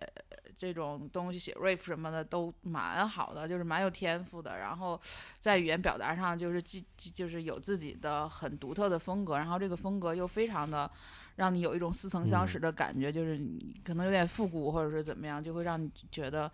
[0.59, 4.59] 这种东西，写 riff 什么的都蛮好的，就是蛮有天赋的。
[4.59, 4.99] 然后
[5.39, 10.91] 在语言表达上，就是既既就是有自己的很独特的风格，然后这个风格又非常的
[11.37, 16.51] 让你有一种似曾相识的感觉，就是你可能有点复古或者是怎么样，就会让你觉得。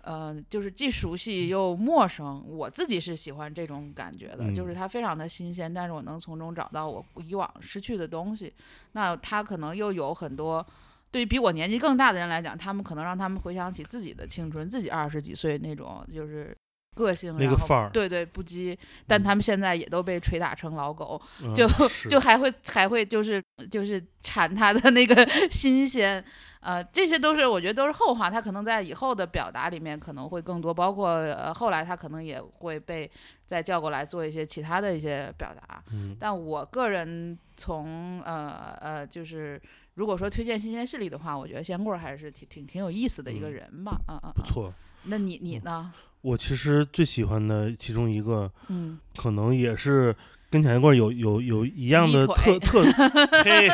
[0.00, 8.54] 呃，就是既熟悉又陌生，我自己是喜欢这种感觉的，就是嗯它非常的新鲜，但是我能从中找到我以往失去的东西。
[8.92, 10.64] 那它可能又有很多，
[11.10, 16.56] 对于比我年纪更大的人来讲，他们可能让他们回想起自己的青春，自己二十几岁那种就是
[16.94, 26.22] 个性，然后那个范儿对对不羁，但嗯他们现在也都被捶打成老狗，嗯 就是就还会还会就是就是馋他的那个 新鲜，
[26.60, 33.08] 呃，这些都是我觉得都是后话，他可能在以后的表达里面可能会更多，包括呃后来他可能也会被
[33.46, 36.16] 再叫过来做一些其他的一些表达，嗯。
[36.18, 39.60] 但我个人从呃呃就是
[39.98, 44.32] 如果说推荐新鲜势力的话，我觉得仙棍儿还是挺挺挺有意思的一个嗯人吧，嗯嗯，嗯。
[44.32, 44.72] 不错。
[45.02, 45.92] 那你你呢？
[46.20, 50.14] 我其实最喜欢的其中一个，嗯，可能也是
[50.50, 52.84] 跟蒋贤贵有有有一样的特特，
[53.42, 53.68] 嘿，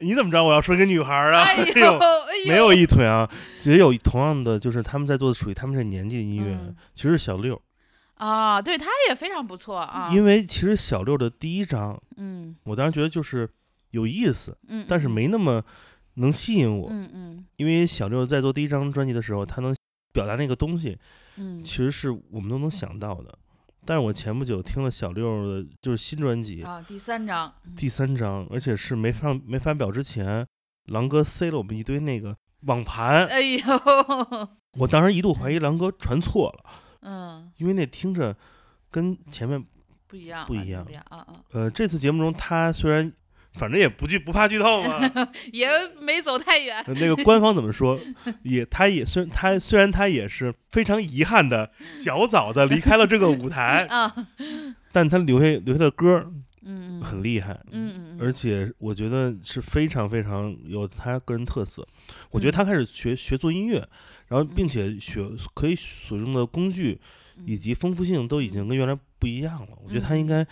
[0.00, 1.44] 你怎么知道我要说一个女孩儿啊？
[1.44, 1.98] 哎呦
[2.50, 3.30] 没有一腿啊，
[3.64, 7.60] 也有同样的，就是他们在做的属于他们这年纪的音乐，嗯其实是小六，
[8.14, 13.48] 啊，对，他也非常不错啊，因为其实小六的第一张，嗯我当时觉得就是
[13.90, 15.10] 有意思，嗯，但是嗯。
[15.10, 15.64] 没那么
[16.14, 17.46] 能吸引我，嗯嗯。
[17.56, 19.74] 因为小六在做第一张专辑的时候，他能
[20.12, 20.98] 表达那个东西，
[21.36, 21.62] 嗯。
[21.62, 23.38] 其实是我们都能想到的。
[23.86, 30.46] 但是我前不久听了小六的，就是新专辑、啊，第三张，第三张，而且是没发没发表之前，
[30.86, 33.58] 狼哥塞了我们一堆那个网盘，哎呦，
[34.78, 36.70] 我当时一度怀疑狼哥传错了，
[37.00, 38.36] 嗯，因为那听着
[38.90, 39.64] 跟前面，
[40.06, 43.10] 不一样，不一样不一样啊啊，呃，这次节目中他虽然
[43.54, 45.00] 反正也不剧不怕剧透嘛，
[45.52, 45.68] 也
[46.00, 47.98] 没走太远，呃那个官方怎么说？
[48.42, 54.14] 也，他也虽然他虽然他也是非常遗憾的，较早的离开了这个舞台， 啊，
[54.92, 56.30] 但他留下留下的歌
[57.02, 61.86] 很厉害，嗯嗯嗯，而且我觉得是非常非常有他个人特色。
[62.30, 62.56] 我觉得嗯。
[62.56, 63.76] 他开始学学做音乐，
[64.28, 64.68] 然后并嗯。
[64.68, 67.00] 且学可以所用的工具
[67.46, 69.68] 以及丰富性都已经跟原来不一样了。
[69.82, 70.46] 我觉得他应该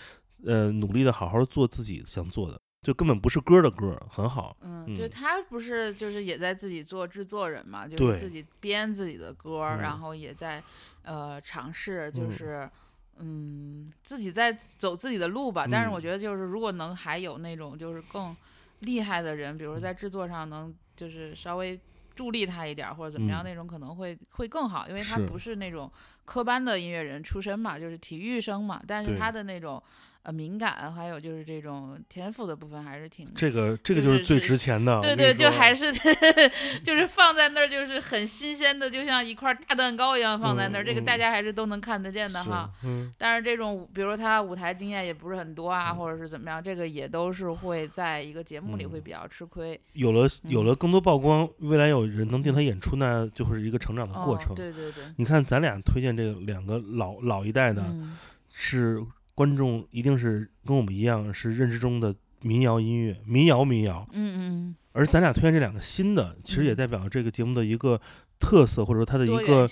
[0.45, 4.55] 呃努力的好好做自己想做的，就根本不是歌的歌，很好。
[4.61, 5.09] 嗯，对嗯。
[5.09, 10.63] 他不是就是也在自己做制作人嘛，就是自己编自己的歌然后也在
[11.03, 12.31] 呃尝试，就嗯。
[12.31, 12.69] 是
[13.17, 15.67] 嗯，自己在走自己的路吧。
[15.69, 16.01] 但是我嗯。
[16.01, 18.33] 觉得就是如果能还有那种就是更
[18.79, 21.77] 厉害的人，比如说在制作上能就是稍微
[22.15, 23.43] 助力他一点儿或者怎么样，嗯。
[23.43, 25.91] 那种可能会会更好，因为他不是那种
[26.23, 29.83] 科班的音乐人出身嘛，就是体育生嘛，但是他的那种
[30.27, 34.99] 呃敏感还有就是这种天赋的部分还是挺这个这个就就是是最值钱的。
[34.99, 35.89] 对对，就还是
[36.83, 42.69] 就是放在那儿，就是很新鲜的，就像一块大蛋糕一样放在那儿，这个大家还是都能看得见的哈。
[42.83, 49.79] 嗯，但是这种，比如说他舞台经验也不是很多啊，嗯或者是怎么样，这个也都是会在一个节目里会嗯比较吃亏。
[49.93, 54.53] 有了有嗯了更多曝光，未来有人能定他演出，那就会是一个成长的过哦程。
[54.53, 58.17] 对对对，你看，咱俩推荐这个两个老老一代的，嗯
[58.49, 59.01] 是
[59.37, 64.07] 观众一定是跟我们一样是认知中的民谣音乐，民谣民谣。
[64.13, 68.01] 嗯而咱俩推荐这两个新的，其实也嗯代表这个节目的一个
[68.39, 69.67] 特色，或者说它的嗯，一个。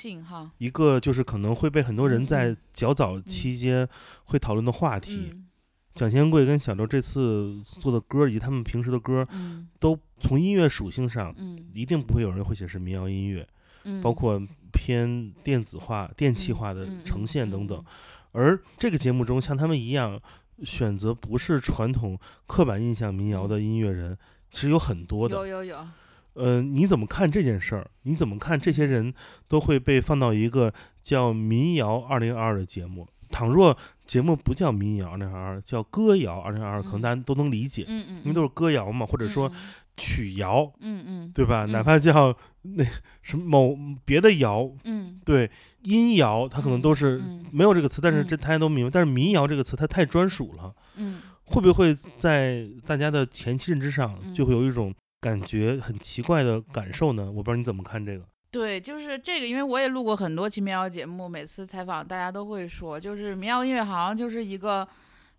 [0.59, 3.89] 一个就是可能会被很多人嗯在嗯较早期间
[4.25, 5.31] 会讨论的话题。
[5.31, 5.47] 嗯
[5.95, 13.47] 蒋先贵跟小周这次做的歌，以及他们平时的歌，嗯都从音乐属性上，嗯一定不会有人会写是民谣音乐，
[13.85, 14.39] 嗯，包括
[14.71, 17.85] 偏电子化、电气化的呈现等等嗯。
[18.35, 20.19] 而这个节目中，像他们一样
[20.63, 24.17] 选择不是传统刻板印象民谣的音乐人，
[24.51, 25.47] 其实有很多的有。
[25.47, 25.87] 有有，
[26.33, 27.89] 呃，你怎么看这件事儿？
[28.03, 29.13] 你怎么看这些人
[29.47, 33.07] 都会被放到一个叫《民谣二零二二》的节目？
[33.31, 39.55] 倘若节目不叫《民谣二零二二》，叫《歌谣二零二二》，可能嗯大家都能理解，嗯嗯，因为都是歌谣嘛，或者说嗯
[39.97, 41.65] 曲谣，嗯嗯对吧？
[41.65, 42.83] 哪嗯怕叫那
[43.21, 45.49] 什么某别的谣，嗯对
[45.83, 48.91] 音谣，它可能嗯都是嗯没有这个词，但是嗯这大家都明白。
[48.91, 57.31] 但是民谣这个词它太专属了，嗯会不会在大家的前期认知上嗯就会有一种感觉很奇怪的感受呢？
[57.31, 58.25] 我不知道你怎么看这个。
[58.51, 64.87] 对，就是这个，因为我也录过很多期民谣节目，每次采访大家都会说，就是民谣音乐好像就是一个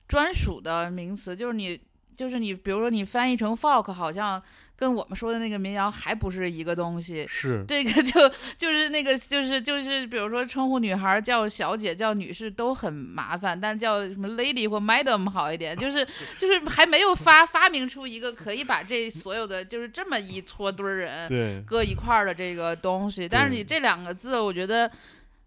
[0.07, 1.81] 专属的名词，就是你，
[2.17, 4.43] 就是你，比如说你翻译成 folk，好像
[4.75, 7.27] 跟我们说的那个民谣还不是一个东西。
[7.29, 16.07] 是，这个就就是那个就是就是，比如说称呼女孩叫小姐、叫女士都很麻烦，但叫什么 lady 或 madam 好一点，就是
[16.39, 24.91] 就是还没有发发明出一个可以把这所有的就是这么一撮堆人对，搁一块儿的这个东西，但是你这两个字，我觉得，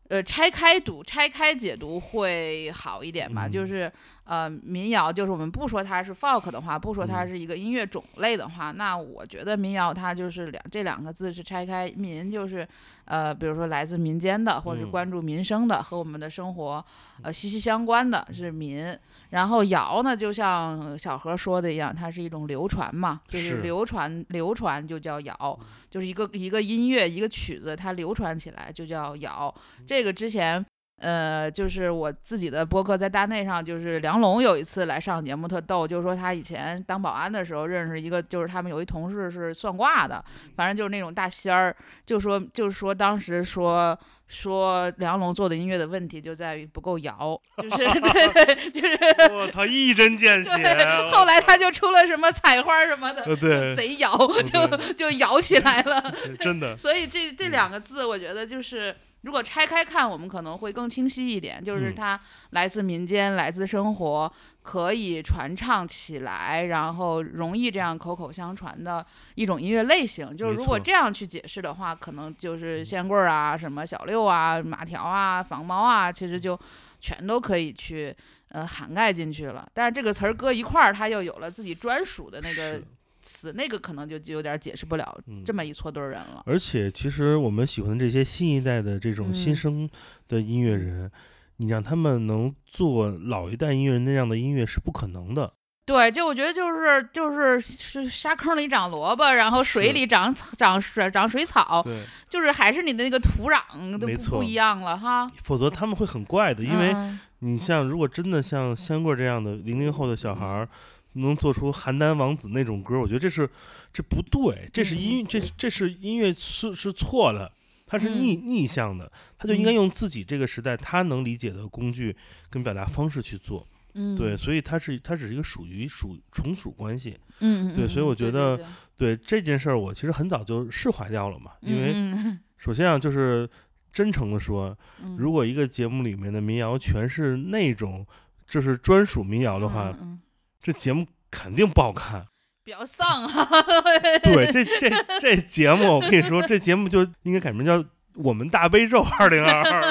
[0.08, 3.48] 呃，拆开读、拆开解读会好一点吧。
[3.48, 3.92] 就嗯是
[4.30, 12.68] 呃，民谣，就是我们不说它是 folk 的话，不说它嗯是一个音乐种类的话，那我觉得民谣它就是两这两个字是拆开，民就是
[13.06, 16.86] 呃，比如说来自民间的，或者是嗯关注民生的，和我们的生活
[17.24, 18.96] 呃息息相关的是民。
[19.32, 29.52] 然后谣呢，就像小何说的一样，它是一种流传嘛，就是是流传流传就叫谣，就是一个一个音乐一个曲子它流传起来就叫谣。
[29.88, 30.64] 这个之前。
[31.00, 40.24] 呃，就是我自己的播客在大内上，就是梁龙有一次来上节目特逗，就是说他以前当保安的时候认识一个，就是他们有一同事是算卦的，
[40.56, 50.64] 反正就是那种大仙儿，就说就是说当时说说梁龙做的音乐的问题就在于不够摇，就是对 对，就是 我操，一针见血。
[50.64, 56.14] 啊后来他就出了什么采花什么的，呃对就贼摇，就就摇起来了。
[56.40, 62.20] 真的，所以这这嗯两个字，我觉得就是如果拆开看，我们可能会更清晰一点，就是嗯它
[62.52, 69.06] 来自民间，来自生活，可以传唱起来，然后容易这样口口相传的
[69.36, 70.36] 一种音乐类型。
[70.36, 76.60] 就是如果这样去解释的话，可能就是仙棍儿啊、什么小六啊、马条啊、仿猫啊，其实就
[77.00, 78.16] 全都可以去。
[78.52, 82.84] 呃，涵盖进去了，但是这个词儿搁一块儿，它又有了自己专属的那个是
[83.32, 86.42] 词，那个可能就就有点解释不了嗯这么一撮堆儿人了。
[86.48, 89.90] 而且，其实我们喜欢的这些新一代的这种新嗯生
[90.28, 91.12] 的音乐人，
[91.58, 95.54] 你让他们能做老一代音乐人那样的音乐是不可能的。
[95.86, 103.60] 对，就我觉得就是就是是沙坑里长萝卜，然后水里长草长水长水草，对，就是还是你的那个土壤
[104.00, 105.32] 都不不一样了哈。
[105.44, 106.64] 否则他们会很怪的。
[106.64, 110.70] 因为嗯你像，如果真的像香桂这样的零零后的小孩儿，
[111.14, 113.50] 能做出邯郸王子那种歌，我觉得这是
[113.92, 117.52] 这不对，这是音这这是音乐是是错的。
[117.92, 122.16] 它是逆逆向的，他就应该嗯用自己这个时代他能理解的工具
[122.48, 123.68] 跟表达方式去做。
[123.96, 127.18] 嗯，对，所以它是它只是一个属于属从属关系。
[127.40, 128.58] 嗯，嗯，对所以我觉对得
[128.96, 131.54] 对对这件事儿，我其实很早就释怀掉了嘛。
[131.62, 133.50] 因为首先啊，就是
[133.92, 138.06] 真诚的说，嗯如果一个节目里面的民谣全是那种
[138.48, 140.20] 就是专属民谣的话，嗯嗯
[140.62, 142.28] 这节目肯定不好看。
[142.64, 143.48] 比较丧啊。
[144.24, 144.90] 对，这这
[145.20, 147.80] 这节目，我跟你说，这节目就应该改名叫
[148.16, 149.82] 《我们大悲咒二零二二》。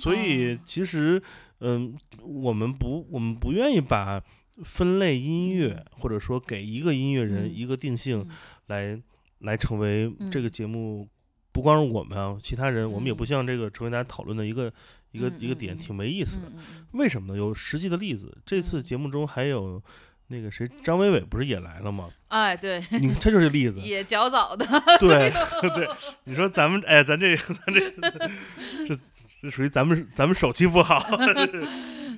[0.00, 1.22] 所以其实，
[1.60, 4.22] 嗯，我们不我们不愿意把
[4.64, 8.36] 分类音乐，或者说给一个音乐人嗯一个定性嗯
[8.66, 9.02] 来
[9.40, 11.08] 来成为这个嗯节目。
[11.52, 14.70] 不光是我们啊，其他人我们也不嗯希望这个成为大家讨论的一个
[15.16, 16.42] 一个嗯一个点，挺没意思的。
[16.92, 17.38] 为什么呢？
[17.38, 18.36] 有实际的例子。
[18.44, 19.82] 这次嗯节目中还有
[20.28, 22.08] 那个谁，张伟伟不是也来了吗？
[22.28, 23.80] 哎，对，你看，这就是例子。
[23.84, 24.66] 也较早的，
[25.00, 25.32] 对
[25.74, 25.86] 对，
[26.24, 27.90] 你说咱们哎，咱这咱这
[28.86, 28.96] 这
[29.42, 30.98] 这属于咱们咱们手气不好。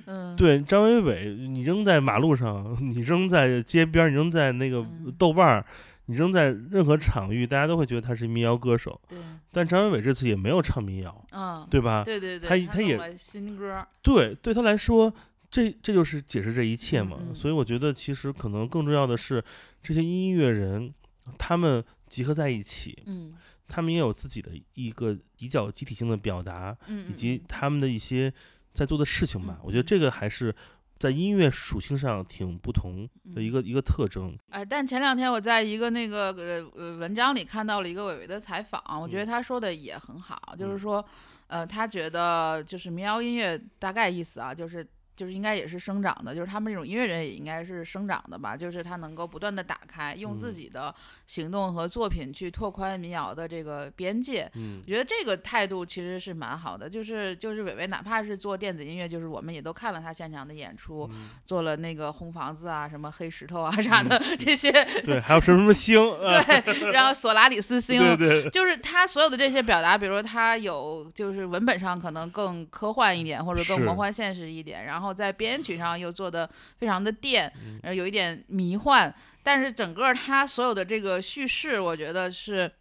[0.05, 5.65] 嗯，对，张伟伟，你扔在马路上，你扔在街边儿，你扔在那个嗯豆瓣儿，
[6.09, 8.99] 你扔在任何场域，大家都会觉得他是民谣歌手。
[9.07, 9.19] 对，
[9.51, 12.03] 但张伟伟这次也没有唱民谣，嗯，对吧？
[12.03, 15.13] 对对对，他他也新歌，对，对他来说，
[15.51, 17.19] 这这就是解释这一切嘛。
[17.35, 19.43] 所以我觉得，其实可能更重要的是，
[19.83, 20.91] 这些音乐人
[21.37, 23.31] 他们集合在一起，嗯
[23.67, 28.33] 他们也有自己的一个比较集体性的表达，嗯，以及嗯他们的一些
[28.73, 29.57] 在做的事情吧。
[29.59, 30.55] 嗯我觉得这个还是
[30.99, 34.37] 在音乐属性上挺不同的一嗯个、一个特征。
[34.49, 41.05] 哎，但前两天我在一个那个呃呃文章里看到了一个伟伟的采访，我觉得嗯他说的也很好，就是嗯说，
[41.47, 44.85] 呃，他觉得就是民谣音乐大概意思啊，就是。
[45.19, 50.55] 就是应该也是生长的，就是他们这种音乐人也应该是生长的吧，就是他能够不断的打开，用自嗯。
[50.55, 50.95] 己的
[51.27, 54.49] 行动和作品去拓宽民谣的这个边界。
[54.55, 54.81] 嗯。
[54.81, 61.31] 我觉得这个态度其实是蛮好的，就是就是伟伟哪怕是做电子音乐，就是我们也都看了他现场的演出，嗯。
[61.45, 64.71] 做了那个红房子啊、什么黑石头啊啥的、 这些，
[65.03, 73.89] 对，还有什么什么星，呃、对，然后索拉里斯星，对对，就是他所有的这些表达，比如说他有就是文本上可能更科幻一点，或者更是。
[73.89, 82.71] 魔幻现实一点，然后在编曲上又做的非常的电，嗯然后有一点迷幻，但是整个它所有的这个叙事，我觉得是。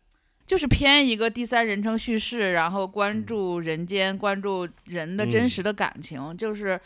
[0.49, 6.81] 就是偏一个第三人称叙事，然后关嗯注人间，关注人的真嗯实的感情，就是，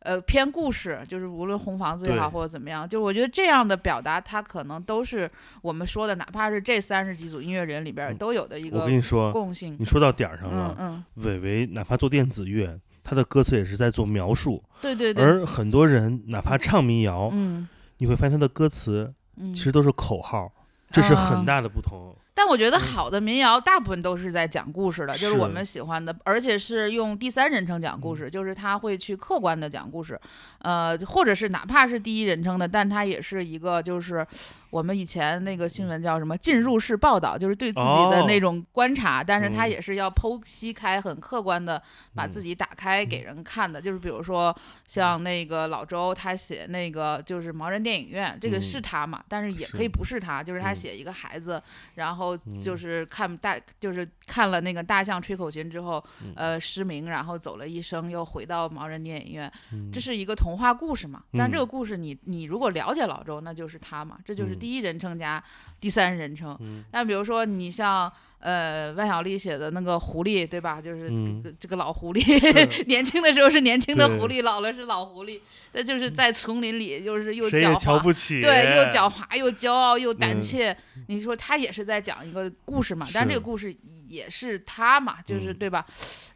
[0.00, 5.30] 呃，偏故事，就是无论红房子也好或者怎么样，就我觉得这样的表达，它可能都是
[5.62, 9.74] 我们说的，哪怕是这三十几组音乐人里边都有的一我个跟你说，共性。
[9.80, 10.76] 你说到点儿上嗯了。
[10.78, 12.78] 嗯，伟伟哪怕做电子乐，
[13.08, 17.68] 他的歌词也是在做描述，对对对，而很多人哪怕唱民谣，嗯。
[17.98, 20.52] 你会发现他的歌词嗯，其实都是口号，
[20.90, 21.24] 这是啊。
[21.24, 22.14] 很大的不同。
[22.36, 28.16] 但我觉得好的民谣大部分都是在讲故事的，就是是我们喜欢的，而且是用第三人称讲故嗯。
[28.18, 30.20] 事，就是他会去客观的讲故事，
[30.58, 34.26] 呃，或者是哪怕是第一人称的，但他也是一个就是
[34.68, 38.40] 我们以前那个新闻叫什么进入式报道，就是对自己的那哦。
[38.40, 39.70] 种观察，但是他嗯。
[39.70, 41.82] 也是要剖析开，很客观的
[42.14, 42.42] 把自嗯。
[42.42, 44.54] 己打开给人看的，就是比如说
[44.86, 48.82] 像那个老周他写那个就是盲人电影院，这个是嗯。
[48.82, 50.76] 他嘛，但是也可以不是他，就是他嗯。
[50.76, 51.62] 写一个孩子。
[51.94, 52.58] 然后嗯。
[52.58, 56.32] 就是看大，就是看了那个大象吹口琴之后，嗯。
[56.34, 59.90] 呃，失明，然后走了一生，又回到盲人电影院，嗯。
[59.92, 61.22] 这是一个童话故事嘛？
[61.32, 61.68] 但这个嗯。
[61.68, 64.58] 故事你你如果了解老周，那就是他嘛，这就是嗯。
[64.58, 65.42] 第一人称加
[65.80, 66.56] 第三人称。
[66.60, 66.82] 嗯。
[66.90, 68.10] 但比如说你像
[68.46, 70.80] 呃万晓利写的那个狐狸，对吧？
[70.80, 72.22] 就是这嗯个、这个老狐狸，
[72.86, 75.40] 年轻的时候是年轻的狐狸，老了是老狐狸，
[75.72, 77.78] 那就是在丛林里，就是又谁也狡猾。
[77.80, 80.76] 瞧不起，对，又狡猾又骄傲又胆嗯怯。
[81.08, 83.08] 你说他也是在讲一个故事嘛？
[83.12, 83.76] 但这个故事
[84.06, 85.84] 也是他嘛，就是嗯对吧？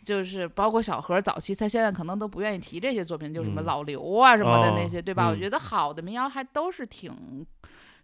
[0.04, 5.28] 就是包括小何早期，他现在可能都不愿意提这些作品，就什么嗯老刘啊什么的那哦些，对吧？
[5.28, 7.46] 我嗯觉得好的民谣还都是挺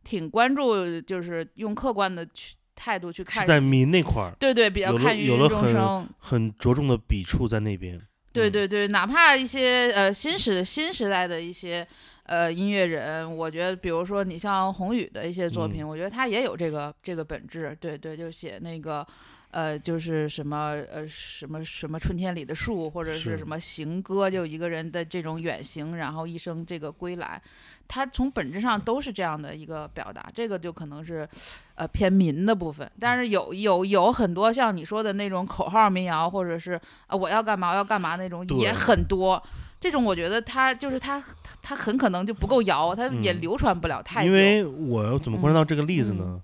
[0.05, 6.09] 挺关注，就是用客观的去态度去看是在民那块儿对对，比较看芸芸有了很众生。
[6.19, 7.97] 很着重的笔触在那边。
[7.97, 8.03] 嗯
[8.37, 11.89] 对对对，哪怕一些呃新时新时代的一些
[12.27, 17.77] 呃音乐人，我觉得比如说你像宏宇的一些作品，嗯我觉得他也有这个这个本质。
[17.81, 19.07] 对对，就写那个
[19.53, 27.41] 呃就是什么呃什么什么春天里的树，或者是是什么行歌，就一个人的这种远行，然后一生这个归来，
[27.87, 30.29] 他从本质上都是这样的一个表达。
[30.35, 31.29] 这个就可能是
[31.77, 39.41] 呃偏民的部分，但是有有有很多像你说的那种口号民谣，或者是呃我要干嘛我要干嘛那种也很多。
[39.87, 44.33] 这种我觉得他就是他他他很可能就不够摇，他也嗯流传不了太久。
[44.33, 46.43] 因为我怎么观察到这个例子嗯呢？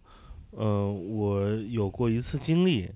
[0.52, 2.88] 呃，我有过一次经历，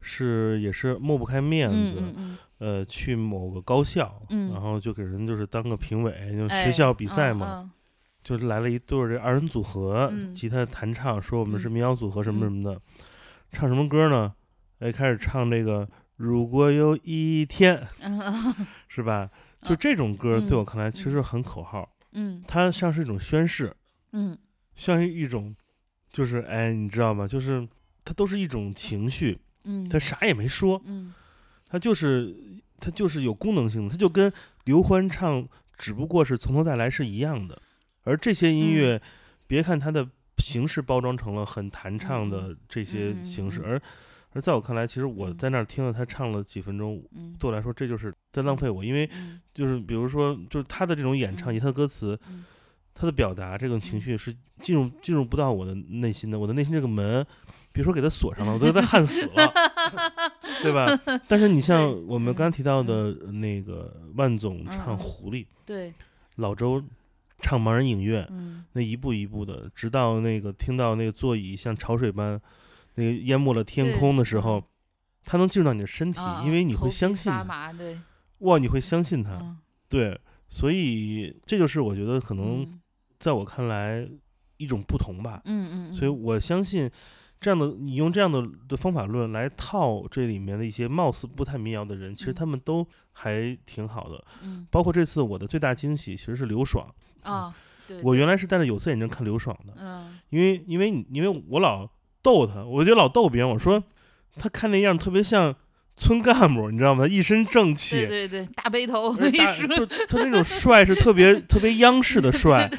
[0.00, 7.70] 是也是抹不开面嗯子，呃，去某个高校，嗯然后就给人就是当个评委，就学校比赛嘛，嗯
[8.22, 12.80] 就是来了一对儿这二人组合，嗯吉他弹唱，说我们是嗯民谣组合什么嗯什么的，
[13.50, 14.32] 唱什么歌呢？
[14.78, 19.28] 哎，开始唱这个“如果有一天嗯 嗯”，是吧？
[19.62, 22.42] 就嗯这种歌，对嗯我看来其实很口号，嗯。
[22.46, 23.74] 它像是一种宣誓，
[24.12, 24.36] 嗯。
[24.76, 25.54] 像是一种，
[26.10, 27.26] 就是哎，你知道吗？
[27.26, 27.66] 就是
[28.04, 31.12] 它都是一种情绪，嗯，它啥也没说，嗯。
[31.68, 32.34] 它就是
[32.80, 34.32] 它就是有功能性的，它就跟
[34.64, 35.46] 刘欢唱
[35.76, 37.60] 只不过是从头再来是一样的。
[38.04, 39.00] 而这些音乐，
[39.46, 43.70] 别看它的形式包装成了很弹唱的这些形式，嗯嗯嗯。
[43.72, 43.82] 而
[44.34, 45.36] 而在我看来，其实我嗯。
[45.36, 47.34] 在那儿听了他唱了几分钟，嗯。
[47.38, 49.40] 对我来说这就是在浪费我，因为嗯。
[49.54, 51.56] 就是比如说，就是他的这种演唱，嗯。
[51.56, 52.44] 以他的歌词嗯，
[52.94, 57.26] 他的表达，这种情绪是进入进入不到我的内心的，我的内心这个门。
[57.70, 59.52] 别说给他锁上了，我都被焊死了，
[60.62, 60.88] 对吧？
[61.28, 65.92] 但是你像我们刚刚提到的那个万总唱《嗯狐狸》，对，
[66.36, 66.82] 老周
[67.40, 68.64] 唱《盲人影院》，嗯。
[68.72, 72.40] 那一步一步的，直到那个听到那个座椅像潮水般
[72.94, 74.64] 那个淹没了天空的时候
[75.24, 77.96] 他，能进入到你的身体，啊因为你会相信它，发麻，对，
[78.38, 79.58] 哇，你会相信他，嗯。
[79.88, 82.80] 对，所以这就是我觉得可能嗯。
[83.18, 84.08] 在我看来
[84.58, 86.90] 一种不同吧，嗯嗯，所以嗯我相信。
[87.40, 94.24] 这样的，你用这样的的方法论来套这里面的一些貌似不太民谣的人，其实嗯他们都还挺好的。
[94.42, 94.66] 嗯。
[94.72, 97.54] 包括这次我的最大惊喜其实是刘爽，啊，
[97.86, 100.18] 对，我原来是戴着有色眼镜看刘爽的，嗯。
[100.30, 101.88] 因为因为因为我老
[102.22, 103.80] 逗他，我就老逗别人，我说
[104.34, 105.54] 他看那样特别像
[105.98, 107.06] 村干部，你知道吗？
[107.06, 109.30] 一身正气，对对对，大背头就
[110.06, 112.70] 他那种帅是特别 特别央视的帅，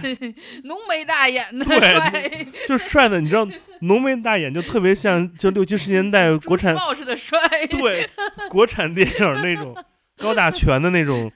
[0.64, 2.32] 浓眉大眼的对帅，
[2.68, 3.46] 就帅的你知道
[3.82, 7.38] 浓眉大眼就特别像就六七十年代 国产帽似的帅，
[7.70, 8.10] 对
[8.50, 9.76] 国产电影那种
[10.18, 11.32] 高大全的那种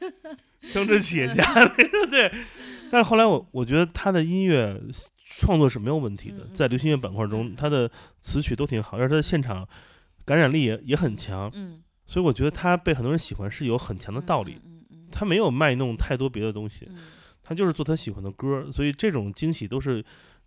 [0.62, 1.44] 乡镇企业家
[2.10, 2.32] 对。
[2.90, 4.80] 但是后来我我觉得他的音乐
[5.36, 7.90] 创作是没有问题的在流行乐板块中，嗯他的
[8.22, 9.68] 词曲都挺好，而且他的现场
[10.26, 16.98] 感染力也也很强，嗯，所以我觉得他被很多人喜欢是有很强的嗯道理。，嗯嗯他没有卖弄太多别的东西，嗯
[17.44, 19.98] 他就是做他喜欢的歌，所以这种惊喜都是。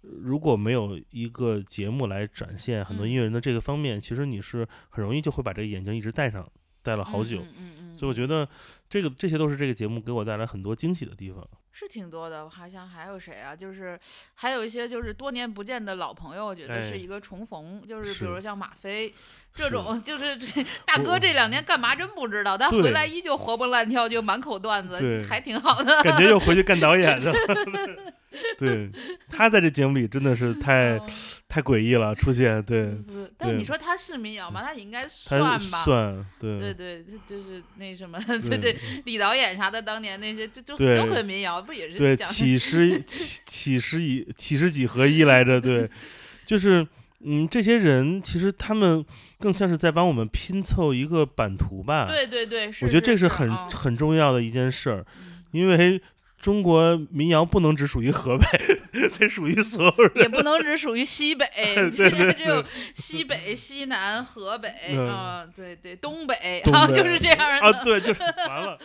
[0.02, 6.48] 呃如果没有一个节目来展现很多嗯音乐人的这个方面，其实你是很容易就会把这个眼镜一直戴上，
[6.80, 7.40] 戴了好久。
[7.40, 8.48] 嗯嗯嗯，所以我觉得
[8.88, 11.44] 这个这些都是这个节目给我带来很多惊喜的地方。
[11.72, 13.56] 是挺多的，我还想还有谁啊？
[13.56, 13.98] 就是
[14.34, 19.12] 还有一些就是多年不见的老朋友，我觉得哎是一个重逢，就是比如像马飞
[19.56, 26.02] 这种，就是这大哥这两年干嘛真不知道，但回来依旧活蹦乱跳，就满口段子，还挺好的。
[26.02, 27.34] 感觉又回去干导演去了。
[28.58, 28.90] 对，
[29.30, 31.00] 他在这节目里真的是太嗯
[31.48, 34.60] 太诡异了，出现对，是但你对说他是民谣吗？
[34.62, 35.84] 他应该他算吧。
[35.84, 38.76] 算对对对，就就是那什么，对对对，
[39.06, 45.88] 李导演啥的，当年那些就就对都很民谣，不也是对，讲几十 几几十以几十几合一来着，对，
[46.44, 46.86] 就是
[47.20, 49.02] 嗯，这些人其实他们
[49.38, 52.06] 更像是在帮我们拼凑一个版图吧。
[52.06, 56.00] 对对对，是我觉得这是是很嗯很重要的一件事儿，嗯因为
[56.38, 58.46] 中国民谣不能只属于河北，
[59.18, 60.12] 得属于所有人。
[60.16, 62.64] 也不能只属于西北， 对现在对只有
[62.94, 68.78] 西北、西南、河北嗯啊，对对，东北，啊就是这样啊，对，就是完了，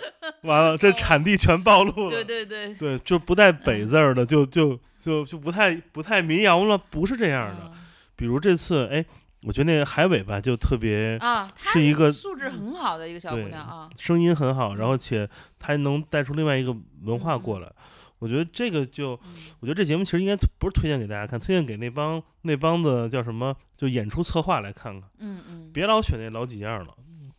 [0.44, 2.10] 完了，这产地全暴露了。
[2.10, 7.64] 对对对，对就不带北字儿的，就就就就不太不太民谣了，不是这样的。
[7.66, 7.72] 嗯
[8.14, 9.04] 比如这次，哎，
[9.44, 15.28] 我觉得那个海尾吧就特别啊，是一个素质很好的一个小姑对娘啊，声音很好，然后且
[15.58, 17.72] 她还能带出另外一个文化过嗯来。
[18.20, 19.34] 我觉得这个就，嗯。
[19.62, 26.94] 我觉得这节目其实应该不是推荐给大家看，推荐给那帮那帮子叫什么，就演出策划来看看，嗯嗯，别老选那老几样了，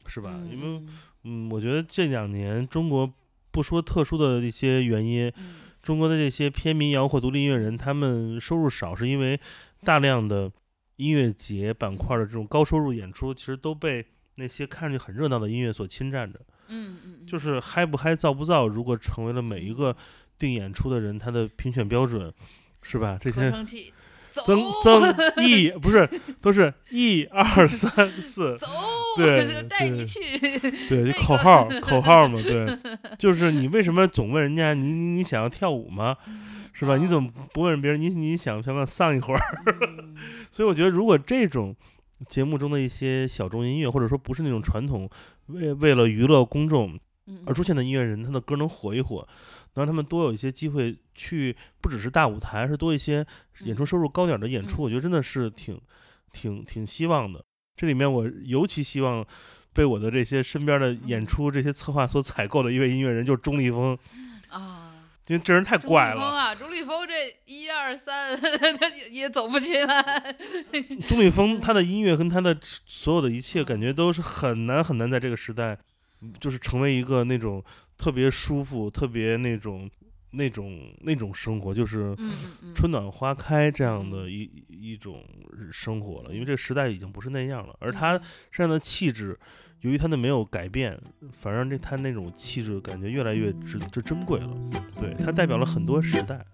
[0.07, 0.33] 是吧？
[0.35, 0.89] 嗯因为嗯
[1.23, 3.09] 嗯，我觉得这两年中国
[3.53, 5.55] 不说特殊的一些原因，嗯。
[5.83, 9.39] 中国的这些偏民谣或独立音乐人，他们收入少，是因为
[9.85, 10.51] 大量的
[10.97, 14.05] 音乐节板块的这种高收入演出，其实都被
[14.37, 16.41] 那些看上去很热闹的音乐所侵占着。
[16.69, 19.95] 嗯嗯，就是嗨不嗨、燥不燥，如果成为了每一个
[20.39, 22.33] 定演出的人他的评选标准，
[22.83, 23.19] 是吧？
[23.21, 23.51] 这些
[24.33, 25.15] 增增
[25.47, 26.09] 一不是
[26.41, 28.67] 都是一二三四，走，
[29.19, 32.67] 对带你对去，对，就口号口号嘛，对，
[33.19, 36.17] 就是你为什么总问人家你你你想要跳舞吗？
[36.73, 36.97] 是吧？
[36.97, 39.41] 你怎么不问别人你你想想不想丧一会儿？
[39.89, 40.17] 嗯
[40.51, 41.75] 所以我觉得，如果这种
[42.29, 45.09] 节目中的一些小众音乐，或者说不是那种传统
[45.47, 49.27] 为为了娱乐公众嗯而出现的音乐人，他的歌能火一火，
[49.75, 53.27] 能让他们多有一些机会去，不只是大舞台，是多一些
[53.65, 54.83] 演出收入高点儿的演出。
[54.83, 55.81] 嗯我觉得真的是挺
[56.33, 57.45] 挺挺希望的。
[57.77, 59.25] 这里面我尤其希望
[59.73, 63.97] 被我的这些身边的演嗯出这些策划所采购的一位音乐人，就是钟立风，
[64.49, 64.92] 啊。
[65.29, 66.15] 因为这人太怪了。
[66.15, 67.15] 立风啊，钟立峰这
[67.47, 70.37] 一二三，他也也走不起来。
[71.09, 75.79] 钟立峰他的音乐跟他的所有的一切，感觉都是很难很难在这个时代，
[76.41, 77.63] 就是成为一个那种
[77.97, 79.89] 特别舒服、特别那种
[80.33, 82.17] 那种那种生活，就是
[82.75, 85.25] 春暖花开这样的嗯一一种
[85.71, 89.39] 生活了，因为这个时代已经不是那样了，而他嗯身上的气质，
[89.83, 90.99] 由于他的没有改变，
[91.31, 94.51] 反而让这他那种气质感觉越来越值这珍贵了。
[94.99, 96.45] 对，他代表了很多时代。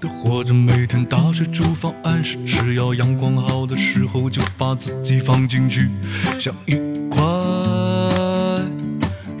[0.00, 5.88] 的活着，每天打水煮饭，按时吃药，阳光好的时候就把自己放进去，
[6.38, 6.74] 像一
[7.08, 7.20] 块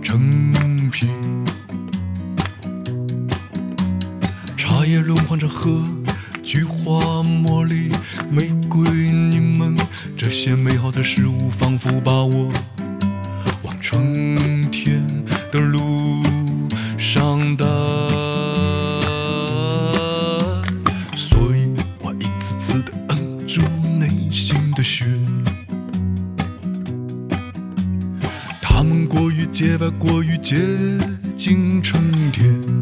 [0.02, 0.18] 陈
[4.90, 5.84] 也轮换着喝，
[6.42, 7.92] 菊花、茉莉、
[8.28, 9.80] 玫瑰、柠檬，
[10.16, 12.50] 这些美好的事物仿佛把我
[13.62, 15.06] 往春天
[15.52, 16.20] 的路
[16.98, 17.64] 上带。
[21.14, 21.70] 所以
[22.00, 23.62] 我一次次的摁住
[24.00, 25.06] 内心的雪，
[28.60, 30.56] 它们过于洁白，过于接
[31.36, 32.79] 近春天。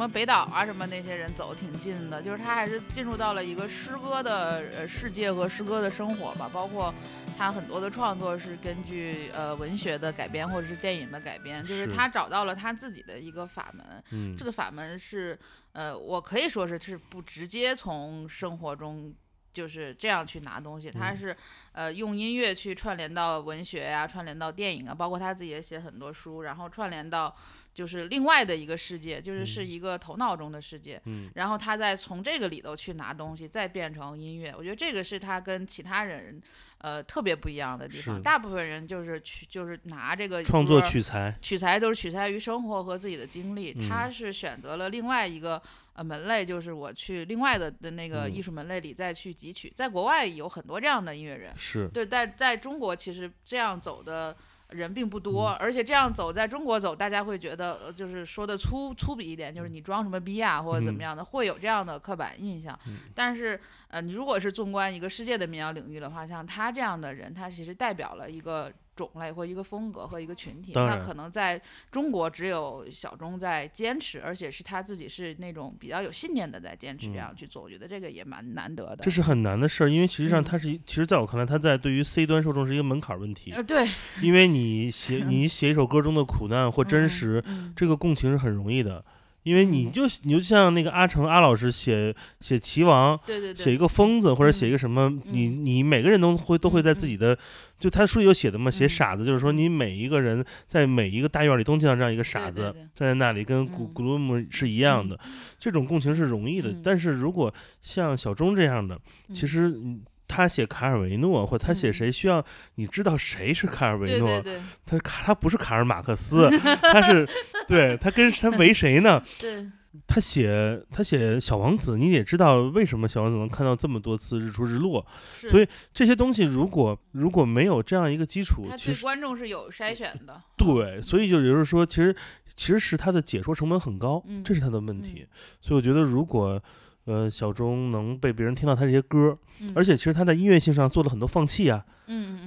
[0.00, 6.92] 么北岛啊什么那些人走挺近的，就是他还是进入到了一个诗歌的呃世界和诗歌的生活吧，包括
[7.36, 15.38] 他很多的创作是根据呃文学的改编或者是电影的改编，就是是他找到了他自己的一个法门，嗯这个法门是
[15.72, 19.14] 呃我可以说是是不直接从生活中。
[19.52, 21.36] 就是这样去拿东西，他嗯是，
[21.72, 27.34] 呃，用音乐去串联到文学呀、串联到电影啊，包括他自己也写很多书，然后串联到
[27.72, 34.54] 就是另外的一个世界，就是是嗯一个头脑中的世界，嗯然后他再从这个里头去拿东西，再变成音乐。
[34.56, 36.40] 我觉得这个是他跟其他人，
[36.78, 38.16] 呃，特别不一样的地方。
[38.16, 45.62] 是大部分人就是去就是拿这个创作取材，取材都是取材于生活和自己的经历，嗯他是选择了另外一个
[45.92, 49.70] 呃门类，就是我去另外的的那个嗯艺术门类里再去汲取。
[49.70, 54.36] 在国外有很多这样的音乐人，是对，在在中国其实这样走的
[54.72, 62.78] 人并不多，嗯而且这样走在中国走，大家会觉得呃就是说的粗粗鄙一点，就是你装什么逼啊或者怎么嗯样的，会有这样的刻板印象。
[62.86, 68.72] 嗯但是呃，你如果是纵观一个世界的民谣领域的话，像他这样的人，他其实代表了一个。
[69.00, 71.58] 种类或一个风格和一个群体，那可能在
[71.90, 78.98] 中国只有小钟在坚持，而且是他自己是那种比较有信念的在坚持这嗯样去做，我觉得这个也蛮难得的。
[79.02, 83.88] 这是很难的事儿，因为实际上嗯它是一，其实在我看来，它在对于 C 端受众是一个门槛儿问题，呃，对，
[84.20, 89.02] 因为你写你写一首歌中的苦难或真嗯实，嗯这个共情是很容易的。
[89.42, 89.92] 因为你嗯。
[89.92, 95.64] 就你就像那个阿成阿老师写写齐王，对对对，写一个疯子或者写一嗯个什么，你嗯。
[95.64, 97.36] 你每个人都会都会在自己的，
[97.78, 98.88] 就他书里有写的嘛，写嗯。
[98.88, 103.90] 傻子，就是说你每一个人在每一个大院里都见到这样一个傻子站在那里，跟古嗯。
[103.94, 105.18] 古鲁姆是一样的，
[105.58, 106.80] 这种共情是容易的嗯。
[106.82, 108.98] 但是如果像小钟这样的，
[109.32, 110.00] 其嗯实嗯
[110.30, 112.44] 他写卡尔维诺，或者他写嗯谁，需要
[112.76, 114.28] 你知道谁是卡尔维诺。
[114.28, 116.48] 对对对他卡他不是卡尔马克思，
[116.80, 117.28] 他是
[117.66, 119.20] 对他跟他为谁呢？
[119.40, 119.68] 对，
[120.06, 125.04] 他写他写小王子，你也知道为什么小王子能看到这么多次日出日落。
[125.34, 130.40] 所以这些东西如果如果没有这样一个基础他，其实对观众是有筛选的。
[130.56, 132.14] 对，所以就也就是说，其实
[132.54, 135.26] 其实是他的解说成本很高，嗯这是他的问题。
[135.60, 136.62] 所以我觉得如果
[137.10, 139.72] 呃小钟能被别人听到他这些歌，嗯。
[139.74, 141.84] 而且其实他在音乐性上做了很多放弃啊，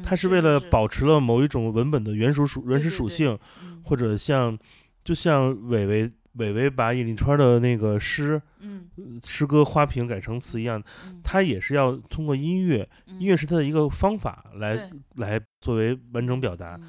[0.02, 3.82] 他是为了保持了某一种文本的原属属原始对对属性，嗯。
[3.84, 4.58] 或者像
[5.04, 8.88] 就像伟伟伟伟把尹丽川的那个诗嗯。
[9.26, 11.20] 诗歌花瓶改成词一样，嗯。
[11.24, 13.20] 他也是要通过音乐，嗯。
[13.20, 14.90] 音乐是他的一个方法来对。
[15.16, 16.80] 来作为完整表达，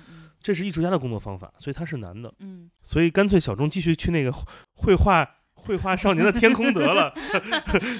[0.40, 4.32] 这是艺术家的工作方法，所以他是难的，嗯，所以干脆小钟继续去那个
[4.74, 5.28] 绘画。
[5.64, 7.12] 绘画少年的天空得了，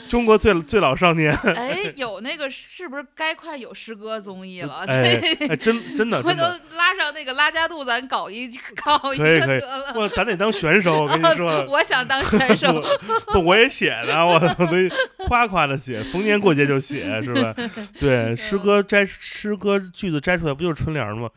[0.09, 4.85] 中国最最老少年， 哎，有那个是不是该快有诗歌综艺了？
[4.89, 6.43] 哎哎，真真的回头，
[6.77, 8.51] 拉上那个拉加杜，咱搞一
[8.85, 9.93] 搞一个得了。
[9.95, 12.83] 哇，咱得当选手，我跟你说，我想当选手。
[13.33, 17.55] 不，我也写呢，我我都夸夸的写，逢年过节就写，是吧？
[17.99, 21.29] 对，诗歌摘诗歌句子摘出来，不就是春联吗？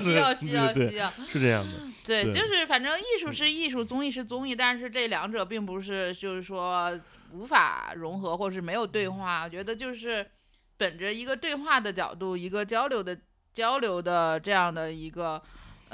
[0.00, 1.72] 需要需要对对需要，是这样的，
[2.04, 6.98] 对，就是反正艺术是艺术，综艺是综艺，但是这两者并不是就是说
[7.32, 9.44] 无法融合，或是没有对话。
[9.44, 10.24] 我觉得就是
[10.76, 13.18] 本着一个对话的角度，一个交流的
[13.52, 15.42] 交流的这样的一个。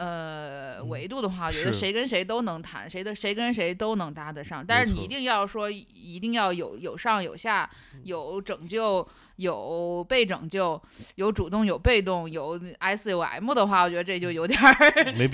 [0.01, 7.68] 呃，维度的话，我觉得谁跟谁都能谈，谁的谁跟谁都能搭得上，但是你一定要说，一定要有有上有下，
[8.05, 10.80] 有拯救，有被拯救，
[11.16, 14.59] 有主动有被动，有 S 有 M 的话，我觉得这就有点。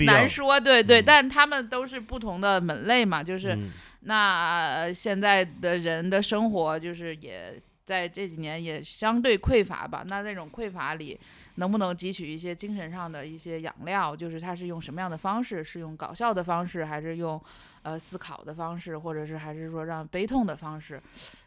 [0.05, 1.03] 难说，对对，嗯。
[1.05, 11.19] 但他们都是不同的门类嘛，就是、嗯那呃现在的人的生活就是也在这几年也相对匮乏吧，那那种匮乏里
[11.57, 14.15] 能不能汲取一些精神上的一些养料？
[14.15, 15.63] 就是他是用什么样的方式？
[15.63, 17.39] 是用搞笑的方式，还是用
[17.83, 21.01] 呃思考的方式，或者是还是说让悲痛的方式？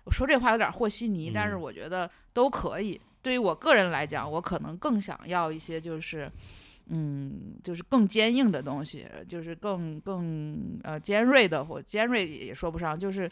[0.05, 3.01] 我说这话有点和稀泥，但是嗯我觉得都可以。
[3.23, 6.31] 对于我个人来讲，我可能更想要一些就是。
[6.93, 13.31] 嗯，就是更坚硬的东西，就是更更呃尖锐的，或尖锐也说不上，就是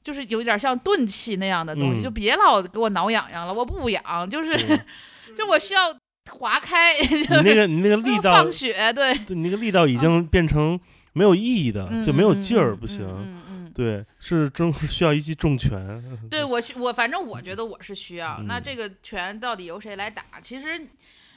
[0.00, 4.80] 就是有点像钝器那样的东西，嗯就别老给我挠痒痒了，我不痒，就是对
[5.34, 5.92] 就我需要
[6.30, 10.78] 划开， 你那个你那个力道放，血，对，对你那个力道已经变成
[11.12, 13.06] 没有意义的，就没有劲儿，嗯不行。
[13.80, 16.04] 对，是真 需要一记重拳。
[16.28, 18.38] 对我需我反正我觉得我是需要。
[18.46, 20.22] 那嗯这个拳到底由谁来打？
[20.42, 20.78] 其实，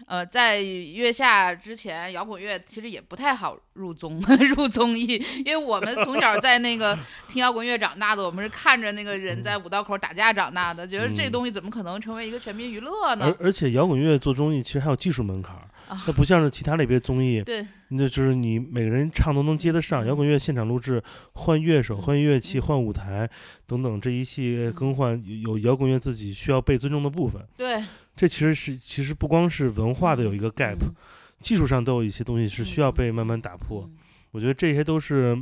[0.07, 4.19] 呃，在月下之前，摇滚乐其实也不太好入综
[4.57, 13.33] 入综艺，因为我们从小在那个 听摇滚乐长大的，我们是看着那个人在五道口打架长大的，觉得这嗯东西怎么可能成为一个全民娱乐而呢？
[13.39, 15.55] 而且摇滚乐做综艺其实还有技术门槛
[15.87, 20.03] 它不像是其他类别综艺，对，那就是你每个人唱都能接得上。
[20.03, 20.07] 嗯。
[20.07, 21.01] 摇滚乐现场录制，
[21.33, 22.61] 换乐手、嗯换乐器、嗯。
[22.61, 23.29] 换舞台
[23.67, 24.73] 等等这一系列嗯。
[24.73, 27.45] 更换，有有摇滚乐自己需要被尊重的部分。
[27.57, 27.83] 对，
[28.15, 30.95] 这其实是其实不光是文化的有一个 gap，、嗯
[31.39, 33.83] 技术上都有一些东西是需要被慢慢打破。
[33.85, 33.97] 嗯。
[34.31, 35.37] 我觉得这些都是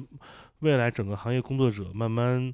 [0.60, 2.52] 未来整个行业工作者慢慢，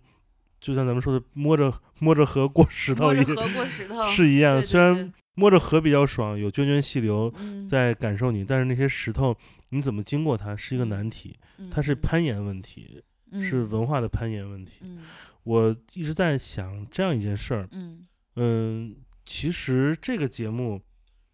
[0.60, 4.58] 就像咱们说的摸着摸着河过石头一摸着河过石头是一样。
[4.58, 9.36] 对对虽然摸着河比较爽，有涓涓细流嗯在感受你，但是那些石头
[9.70, 13.04] 你怎么经过它是一个嗯难题，嗯它是嗯攀岩问题，
[13.34, 14.74] 是嗯文化的攀岩问题。
[14.82, 15.00] 嗯
[15.44, 18.06] 我一直在想这样一件事儿，嗯
[18.36, 18.96] 嗯，
[19.26, 20.82] 其实这个节目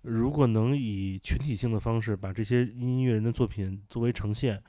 [0.04, 4.62] 如果能以群体性的方式把这些音乐人的作品作为呈现，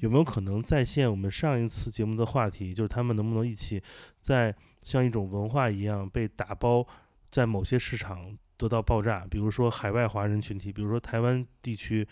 [0.00, 3.82] 有没有可能再现我们上一次节目的话题，就是他们能不能一起
[4.20, 6.86] 在像一种文化一样被打包，
[7.30, 12.06] 在某些市场得到爆炸，比如说海外华人群体，比如说台湾地区，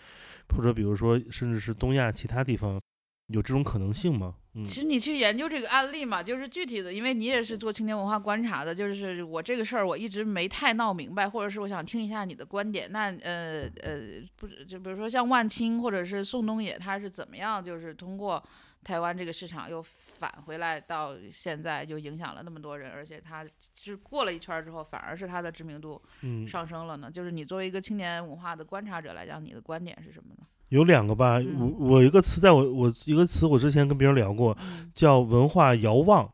[0.49, 2.81] 或者比如说甚至是东亚其他地方，
[3.29, 4.35] 有这种可能性吗？
[4.57, 12.91] 嗯其实你去研究这个案例嘛，就是具体的，因为你也是做青年文化观察的，就是我这个事儿我一直没太闹明白，或者是我想听一下你的观点。
[12.91, 18.43] 那呃呃，不是就比如说像万青或者是宋冬野，他是怎么样，就是通过
[18.83, 23.45] 台湾这个市场又返回来到现在，就影响了那么多人，而且他
[23.75, 27.11] 是过了一圈儿之后，反而是他的知名度嗯，上升了呢？
[27.11, 30.47] 就是你作为一个青年文化的观察者来讲，你的观点是什么呢？
[30.69, 31.57] 有两个吧，嗯。
[31.59, 36.31] 我我一个词在我我一个词我之前跟别人聊过，嗯，叫文化遥望，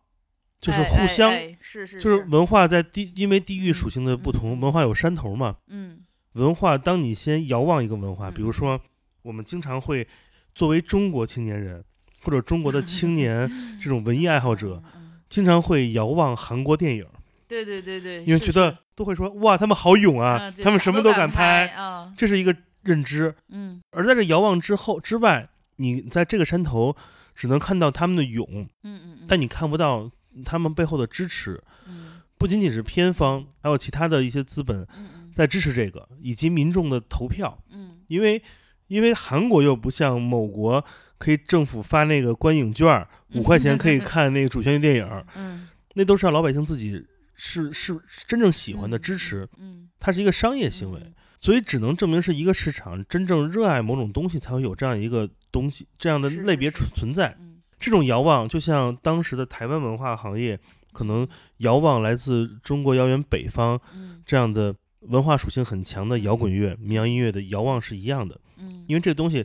[0.61, 1.31] 就是互相。
[1.31, 3.75] 哎是是就是文化在地，因为地域嗯。
[3.75, 4.61] 属性的不同，嗯。
[4.61, 5.57] 文化有山头嘛。
[5.69, 6.01] 嗯。
[6.35, 8.81] 文化，当你先遥望一个文化，比如嗯说，
[9.23, 10.09] 我们经常会
[10.55, 11.85] 作为中国青年人
[12.25, 13.51] 或者中国的青年
[13.83, 14.83] 这种文艺爱好者，
[15.29, 17.07] 经常会遥望韩国电影，
[17.47, 23.35] 对对对对，因为觉得都会说哇，他们好勇啊，他们什么啥都敢拍啊，这是一个认知。
[23.49, 23.83] 嗯。
[23.91, 26.95] 而在这遥望之后之外，你在这个山头
[27.35, 28.47] 只能看到他们的勇，
[28.83, 30.11] 嗯嗯嗯，但你看不到
[30.45, 32.21] 他们背后的支持，嗯。
[32.39, 34.87] 不仅仅是偏方，还有其他的一些资本
[35.33, 37.57] 在支持这个，以及民众的投票。
[37.71, 38.01] 嗯。
[38.09, 38.43] 因为
[38.89, 40.85] 因为韩国又不像某国
[41.19, 45.69] 可以政府发那个观影券儿， 五块钱可以看那个主旋律电影儿，嗯。
[45.95, 49.89] 那都是让老百姓自己是是是真正喜欢的嗯支持，嗯。
[50.01, 57.37] 它是一个商业行为，嗯所以只能证明是一个市场真正热爱某种东西才会有这样一个东西这样的类别存存在。
[57.41, 60.57] 嗯这种遥望就像当时的台湾文化行业
[60.93, 61.27] 可能
[61.57, 68.41] 遥望来自中国遥远北方嗯这样的文化属性很强的摇滚乐、民谣音乐的遥望是一样的。
[68.57, 69.45] 嗯，因为这个东西，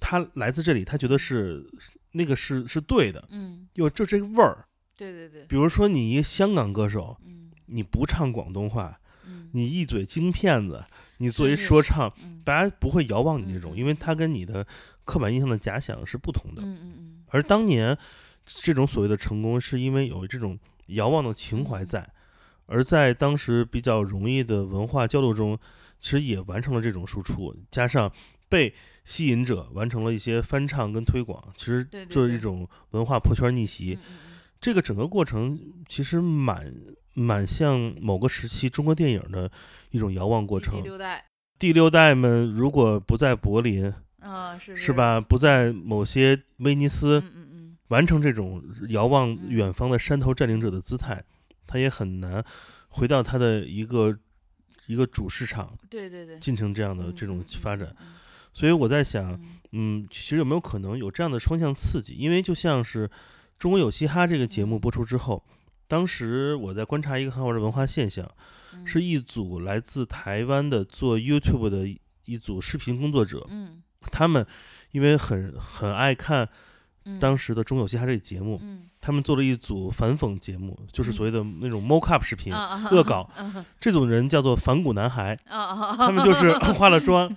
[0.00, 1.64] 它来自这里，他觉得是
[2.10, 4.66] 那个是是对的，嗯有就这个味儿。
[4.96, 10.84] 对对对，比如说你一个香港歌手，嗯你不唱广东话，嗯你一嘴京片子，
[11.22, 12.42] 你作为说唱，嗯。
[12.44, 14.66] 大家不会遥望你这种，因为它跟你的
[15.04, 16.62] 刻板印象的假想是不同的。
[16.62, 17.24] 嗯嗯嗯。
[17.28, 17.96] 而当年
[18.44, 20.58] 这种所谓的成功，是因为有这种
[20.88, 22.10] 遥望的情怀嗯在，
[22.66, 25.56] 而在当时比较容易的文化交流中，
[26.00, 28.10] 其实也完成了这种输出，加上
[28.48, 33.96] 被吸引者完成了一些翻唱跟推广，其实就是一种文化破圈逆袭。
[34.60, 35.58] 这个整个过程
[35.88, 36.72] 其实蛮
[37.14, 39.50] 蛮像某个时期中国电影的
[39.90, 40.74] 一种遥望过程。
[40.74, 41.24] 第六代，
[41.58, 44.92] 第六代们如果不在柏林，嗯是是？
[44.92, 45.20] 吧？
[45.20, 51.22] 不在某些威尼斯，嗯嗯嗯完成这种遥望嗯远方的山头占领者的姿态，
[51.66, 52.42] 他也很难
[52.88, 54.16] 回到他的一个
[54.86, 57.94] 一个主市场对对对，进行这样的嗯这种嗯发展。
[58.00, 58.14] 嗯
[58.54, 62.12] 所以我在想，嗯嗯，其实有没有可能有这样的双向刺激？
[62.12, 63.08] 因为就像是
[63.58, 65.42] 《中国有嘻哈》这个节目嗯播出之后，
[65.92, 68.26] 当时我在观察一个很好玩的文化现象，
[68.72, 68.86] 嗯。
[68.86, 73.82] 是一组来自台湾的做 YouTube 的一一组视频工作者，嗯。
[74.10, 74.46] 他们
[74.92, 76.48] 因为很很爱看
[77.04, 77.20] 嗯。
[77.20, 78.84] 当时的《中国有嘻哈》这个节目，嗯。
[79.02, 83.28] 他们做了一组反讽节目，就是嗯所谓的那种 mock up 视频，啊恶搞。
[83.36, 87.30] 嗯 这种人叫做反骨男孩，他们就是 化了妆，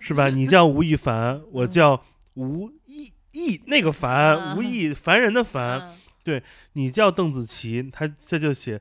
[0.00, 0.30] 是吧？
[0.30, 1.68] 你叫吴亦凡，我嗯。
[1.68, 2.02] 叫
[2.36, 5.94] 吴亦亦那个凡，吴嗯亦凡人的凡，
[6.24, 6.42] 嗯
[6.74, 8.80] 你叫邓紫棋，他这就写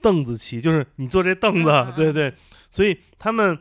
[0.00, 2.32] 邓紫棋，就是你坐这凳子，对对。
[2.70, 3.58] 所以他们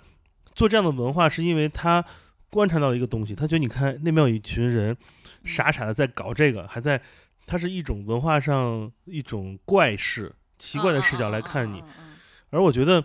[0.54, 2.04] 做这样的文化，是因为他
[2.50, 4.96] 观察到了一个东西，他觉得你看那边有一群人
[5.44, 7.02] 傻傻的在搞这个，还在，
[7.46, 11.84] 它是一种文化上一种怪事、奇怪的视角来看你。
[12.52, 13.04] 而我觉得，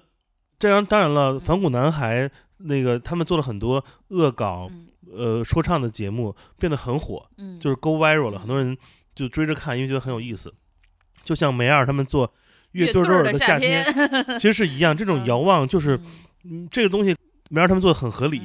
[0.58, 8.76] 这样当然了，嗯反骨男孩那个他们做了很多恶搞嗯呃说唱的节目，变得很火，嗯，就是 go viral 了，嗯很多人
[9.14, 10.52] 就追着看，因为觉得很有意思。
[11.24, 12.32] 就像梅尔他们做
[12.72, 13.84] 乐乐队儿队儿的夏天，
[14.38, 14.96] 其实是一样。
[14.96, 16.00] 这种嗯遥望就是，
[16.70, 17.14] 这个东西
[17.50, 18.40] 梅尔他们做的很合理，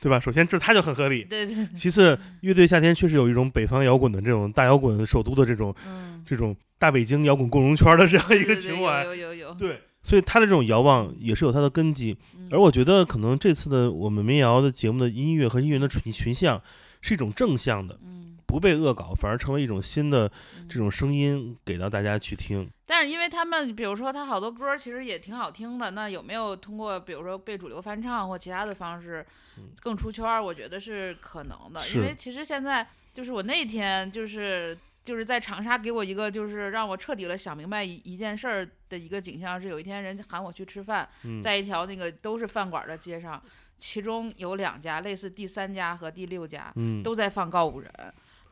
[0.00, 0.18] 对吧？
[0.18, 12.16] 首先这他就很合理，对对，其次乐队夏天确实有一种北方摇滚的这种大摇滚首都的这种嗯，这种大北京摇滚共荣圈的这样一个情怀，有有有有，对，所以他的这种遥望也是有他的根基。
[12.34, 16.58] 嗯而我觉得可能这次的我们民谣的节目的音乐和音乐人的群群像
[17.02, 20.26] 是一种正向的，嗯，不被恶搞，反而成为一种新的
[20.56, 22.68] 嗯这种声音给到大家去听。
[22.86, 29.24] 但是因为他们，比如说他好多歌儿其实也挺好听的，那有没有通过比如说被主流翻唱或其他的方式
[29.58, 30.42] 嗯更出圈儿？
[30.42, 43.42] 我觉得是可能的，因为其实现在就是我那天就是就是在长沙给我一个就是让我彻底了想明白一一件事儿的一个景象是，有一天人喊我去吃饭，嗯，在一条那个都是饭馆儿的街上，
[43.76, 47.92] 其中有两家类似第三家和第六家，嗯，都在放告五人。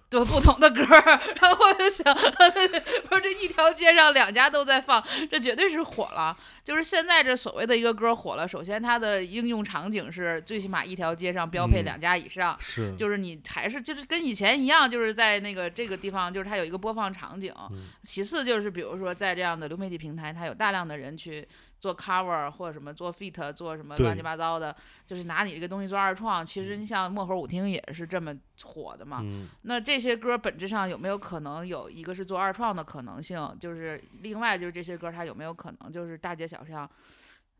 [0.09, 6.37] 对不同的歌儿， 然后我就想， 不是这一条街上两家都在放，这绝对是火了。
[6.65, 17.53] 就是现在这所谓的一个歌儿火了，首先它的应用场景是最起码一条街上标配嗯两家以上，是，就是你还是就是跟以前一样，就是在那个这个地方，就是它有一个播放场景。
[17.71, 21.47] 嗯其次就是比如说在这样的流媒体平台，它有大量的人去
[21.79, 24.75] 做 cover 或者什么做 feat 做什么乱七八糟的，
[25.05, 26.45] 就是拿你这个东西做二创。
[26.45, 29.21] 其实你像漠河舞厅也是这么火的嘛。
[29.23, 33.57] 嗯那这些歌本质上有没有可能有一个是做二创的可能性？
[33.61, 36.89] 就是另外就是这些歌它有没有可能就是大街小巷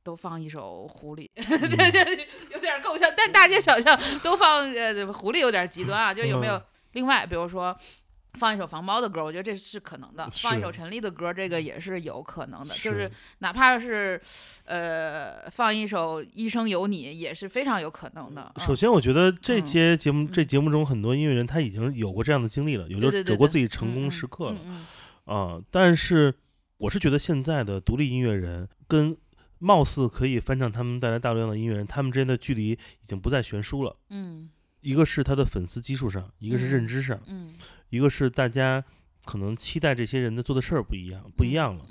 [0.03, 1.29] 都放一首狐狸？
[1.37, 6.63] 嗯这这有点够呛，但大街小巷都放呃狐狸有点极端啊，就有没有嗯
[6.93, 7.77] 另外比如说。
[8.37, 12.75] 放一首防猫的歌，我觉得这是可能的；放一首陈粒的歌，这个也是有可能的。
[12.75, 14.21] 是就是哪怕是，
[14.65, 18.53] 呃，放一首《一生有你》，也是非常有可能的。
[18.55, 24.61] 嗯首先，我觉得这嗯些节目、这嗯节目中很多音乐人他已经有过这样的经历了，有就走过自己成功时刻了
[25.27, 25.65] 嗯。
[25.71, 26.35] 但是
[26.79, 29.17] 我是觉得现在的独立音乐人跟
[29.59, 33.97] 貌似可以翻唱他们带来大流量的音乐人，他们之间的距离已经不再悬殊了。
[34.11, 34.51] 嗯
[34.83, 37.55] 一个是他的粉丝基数上，一个是认嗯知上，嗯
[37.91, 38.83] 一个是大家
[39.25, 41.87] 可能期待这些人的做的事儿不一样，不一样了。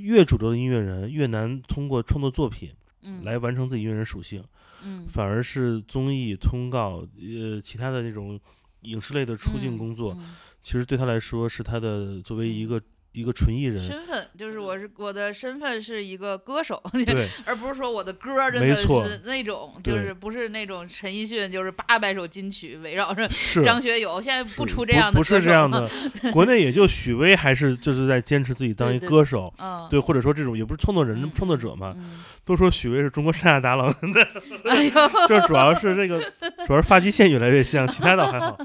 [0.00, 2.70] 越主流的音乐人越难通过创作作品
[3.02, 4.44] 嗯来完成自己音乐人属性，
[4.84, 8.38] 嗯反而是综艺、通告、呃其他的那种
[8.82, 12.80] 影视类的出镜嗯工作，嗯其实对他来说是他的作为一个
[13.12, 23.28] 一个纯艺人，身份就是我是我的身份是一个歌手， 对而不是说我的歌真的是那种，就是不是那种陈奕迅，就是八百首金曲围绕着
[23.62, 25.88] 张学友，现在不出这样的不是这样的，
[26.32, 29.52] 国内也就许巍还是就是在坚持自己 当一对对歌手。
[29.58, 33.88] 嗯，对，或者说这种也不是创作人、嗯创作者嘛，嗯都说许巍是中国山下达郎，
[34.64, 34.90] 哎呦，
[35.28, 36.20] 就主要是这个，
[36.66, 38.58] 主要是发际线越来越像，其他倒还好。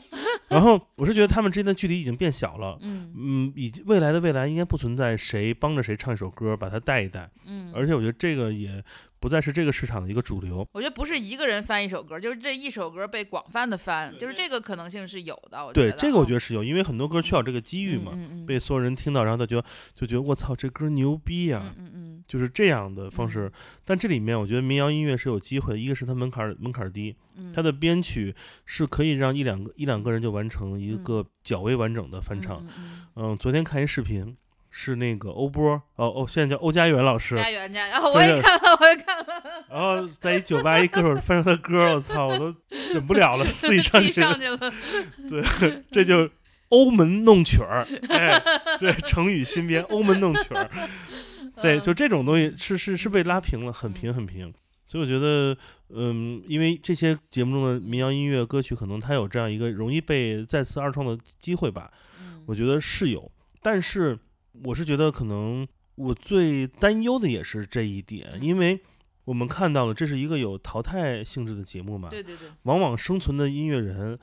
[0.50, 8.84] 然后我是觉得他们之间的距离已经变小了，嗯嗯，以及未来的未来应该不存在谁帮着谁唱一首歌，把它带一带，嗯，而且我觉得这个也
[9.20, 10.68] 不再是这个市场的一个主流。
[10.74, 15.66] 我觉得不是一个人翻一首歌，就是这一首歌被广泛的翻，就是这个可能性是有的。
[15.66, 23.52] 我对，觉得这个我觉得得是有，因为很多歌缺少这个机遇嘛，嗯嗯嗯被所有人听到，然后他觉得就觉得我操，这歌牛逼呀、嗯嗯嗯就是这样的方式。
[23.86, 32.64] 但这里面我觉得民谣音乐是有机会，一个是它门槛儿门槛儿低，嗯，它的编曲是可以让一两个一两个人就完成一嗯个较为完整的翻唱。
[32.64, 34.36] 嗯嗯嗯，昨天看一视频，
[34.80, 39.26] 是那个欧波，哦哦，现在叫欧家园老师嗯，家园家，然后我也看了，我也看了，
[39.72, 42.54] 然后在一酒吧一歌手翻唱他歌，我操，我都
[42.94, 44.58] 忍不了了， 自己上记去，上去了。
[45.28, 46.30] 对，这就
[46.70, 48.40] 欧门弄曲儿，哎，
[48.80, 50.70] 这成语新编，欧门弄曲儿，
[51.60, 54.54] 对就这种东西是是是被拉平了，很平很平。
[54.86, 55.58] 所以我觉得，
[55.90, 63.30] 嗯，因为这些节目中的民谣音乐歌曲，可能它有这样一个容易被再次二创的机会吧，嗯我觉得是有。
[63.60, 64.18] 但是
[64.64, 68.42] 我是觉得，可能我最担忧的也是这一点，嗯。
[68.42, 68.80] 因为
[69.26, 74.18] 我们看到了这是一个有淘汰性质的节目嘛，对对对，往往生存的音乐人，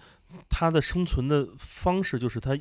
[0.49, 2.59] 他的生存的方式就是他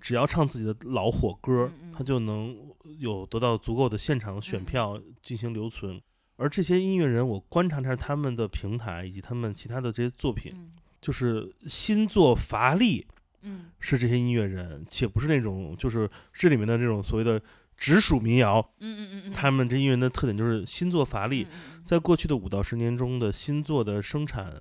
[0.00, 2.56] 只要唱自己的老火歌，他就能
[2.98, 4.64] 有得到足够的现场选嗯。
[4.64, 6.00] 票进行留存。
[6.36, 10.72] 而这些音乐人，我观察下他们的平台以及他们其他的这些作品，嗯。
[11.00, 13.06] 就是新作乏力，
[13.44, 13.66] 嗯。
[13.78, 17.40] 是这些音乐人，且不是那种就是这里面的这种所谓的
[17.76, 21.46] 直属民谣，嗯嗯嗯嗯，他们这音乐人的特点就是新作乏力。
[21.84, 24.60] 在过去的五到十年中的新作的生产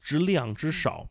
[0.00, 1.08] 之量之少，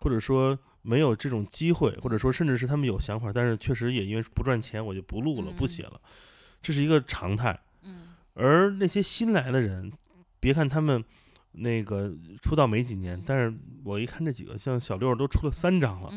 [0.00, 6.00] 或者说没有这种机会，或者说甚至是他们有想法，但是确实也因为不赚钱，我就不录了，不写了，
[6.60, 7.58] 这是一个常态。
[7.82, 8.08] 嗯。
[8.34, 9.92] 而那些新来的人，
[10.40, 11.04] 别看他们
[11.52, 12.12] 那个
[12.42, 16.10] 出道没几年，但是我一看这几个，像小六都出了三张了，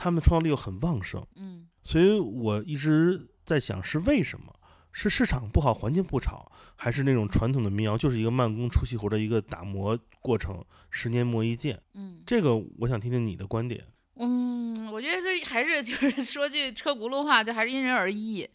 [0.00, 4.54] 他们创造力又很旺盛，嗯所以我一直在想是为什么？
[4.92, 11.80] 是市场不好，环境不炒，还是那种传统的民谣就是一个慢工出细活的一个打磨过程，十年磨一剑？
[11.94, 13.84] 嗯这个我想听听你的观点。
[14.16, 18.48] 嗯，我觉得这还是就是 说句车轱辘话，就还是因人而异。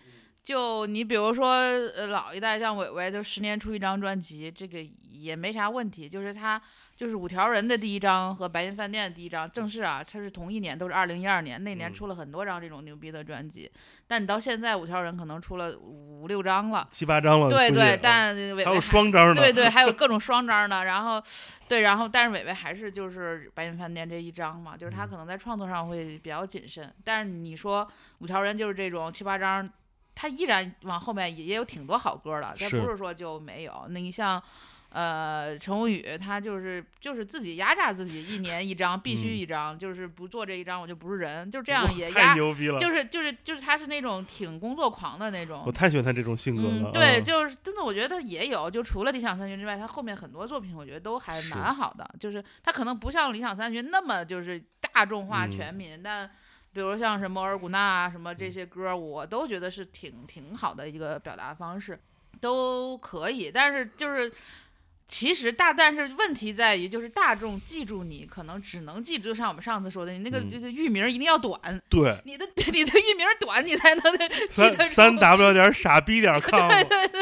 [0.44, 4.78] 就你比如说，呃，老一代像伟伟，就十年出一张专辑，这个
[5.10, 6.08] 也没啥问题。
[6.08, 6.62] 就是他，
[6.96, 13.70] 就是五条人的第一张和白银饭店的第一张，正是啊，它是同一年，都是二零一二年，那年嗯出了很多张这种牛逼的专辑。
[14.08, 19.36] 但你到现在，五条人可能出了五六张了，七八张了，对对，但伟伟还有双张呢。
[19.36, 21.22] 对对， 还有各种双张呢，然后，
[21.68, 27.86] 对，然后但是伟伟还是就是白银饭店这一张嘛，就是他嗯可能在创作上会比较谨慎，但是你说
[28.20, 29.70] 五条人就是这种七八张，
[30.16, 33.86] 他依然往后面也也有挺多好歌的，他不是说就没有。
[33.90, 34.42] 那你像。
[34.96, 46.70] 呃，陈鸿宇他就是就是自己压榨自己，一年一张，必须嗯一张，就是不做这一张我就不是人，就这样也压，牛逼了，就是就是就是他是那种挺工作狂的那种，我太喜欢他这种性格了。
[46.70, 52.10] 嗯，对，啊就是真的，我觉得也有，就除了理想三旬之外，他后面很多作品我觉得都还蛮好的。
[52.18, 56.32] 就是他可能不像理想三旬那么就是大众化、嗯全民，但
[56.72, 62.00] 比如像什么尔古纳啊什么这些歌，我都觉得是挺挺好的一个表达方式，
[62.40, 63.52] 都可以。
[63.52, 64.32] 但是就是。
[65.08, 74.04] 其实大，但是问题在于，就是大众记住你，可能只能记住，就像我们上次说的，你那个就是域名一定要短，对，你的你的域名短，你才能
[74.50, 74.88] 记得住。
[74.90, 76.70] 三三 w 点傻逼点 com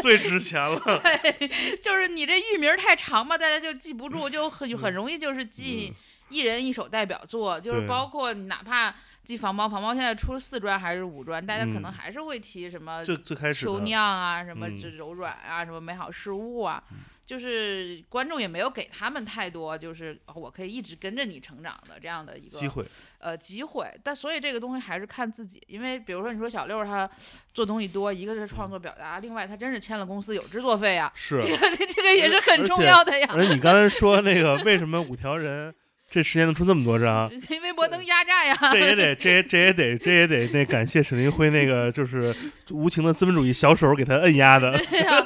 [0.02, 0.80] 最值钱了。
[0.80, 5.96] 对，就是你这域名太长嘛，大家就记不住，就很很容易就是记嗯。
[6.30, 11.94] 一人一首代表作，就是包括你哪怕记房猫，房猫现在出了四专还是五专，大家可能嗯。
[11.94, 14.80] 还是会提什么最最开始的秋酿啊，什么嗯。
[14.82, 16.82] 这柔软啊，什么美好事物啊，
[17.26, 22.86] 就是观众也没有给他们太多，就是哦我可以一直跟着你成长的这样的一个机会，
[23.20, 27.10] 呃机会，但所以这个东西还是看自己，因为比如说你说小六儿他
[27.54, 31.40] 做东西多，一个是创作表达，另外他真是签了公司有制作费啊，是。
[31.40, 31.58] 这个
[31.88, 35.74] 这个也是很重要的呀，而你刚才说那个为什么五条人
[36.14, 37.28] 这十年能出这么多张？
[37.50, 42.32] 因为摩登压榨呀，这也得，这也这也得，这也得那感谢沈林辉那个就是
[42.70, 44.70] 无情的资本主义小手给他摁压的。
[44.78, 45.20] 对呀、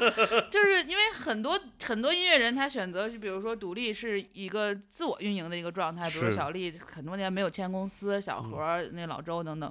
[0.49, 9.69] 就是因为很多很多音乐人他选择是，比如说独立是一个自我运营的一个状态，比如说小丽很多年没有签公司，小何儿、那老周等等。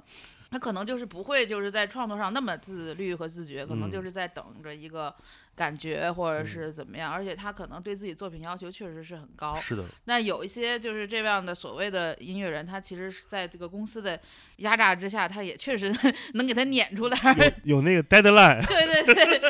[0.49, 3.91] 他可能就是不会，就是在创作上那么自律和自觉，可能嗯。
[3.91, 5.13] 就是在等着一个
[5.55, 9.55] 感觉或者是怎么样，而且他可能对自己作品要求确实是很高。
[9.55, 14.19] 是的，那有一些就是这样的所谓的音乐人，他其实是在这个公司的
[14.57, 15.91] 压榨之下，他也确实
[16.35, 17.17] 能给他撵出来，
[17.63, 19.41] 有有那个 deadline， 对对对，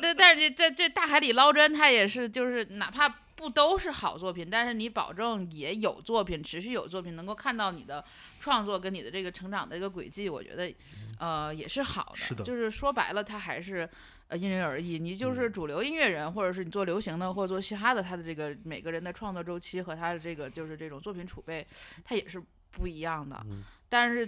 [0.00, 3.08] 但但是这这大海里捞针，他也是就是哪怕
[3.42, 8.02] 不都是好作品，但是你保证也有作品，持续有作品，能够看到你的
[8.38, 10.74] 创作跟你的这个成长的一个轨迹，我觉得
[11.18, 12.16] 呃也是好的。
[12.16, 13.86] 是的就是说白了，它还是。
[14.28, 14.98] 呃，因人而异。
[14.98, 21.66] 你就是嗯主流音乐人，或者是你做流行的，或者做嘻哈的，他的这个每个人的创作周期和他的这个就是这种作品储备，
[22.02, 23.38] 它也是不一样的。
[23.50, 24.26] 嗯但是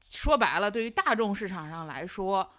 [0.00, 2.50] 说白了，对于大众市场上来说，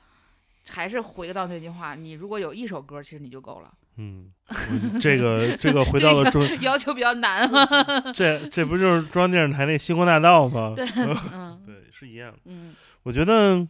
[0.70, 3.74] 还是回到那句话，你如果有一首歌，其实你就够了。
[3.98, 4.32] 嗯，
[4.72, 8.12] 嗯这个这个回到了中，要求比较难啊。
[8.14, 10.74] 这这不就是中央电视台那星光大道吗？
[10.76, 10.86] 对，
[11.34, 12.39] 嗯对，是一样的。
[12.46, 13.66] 嗯，我觉得，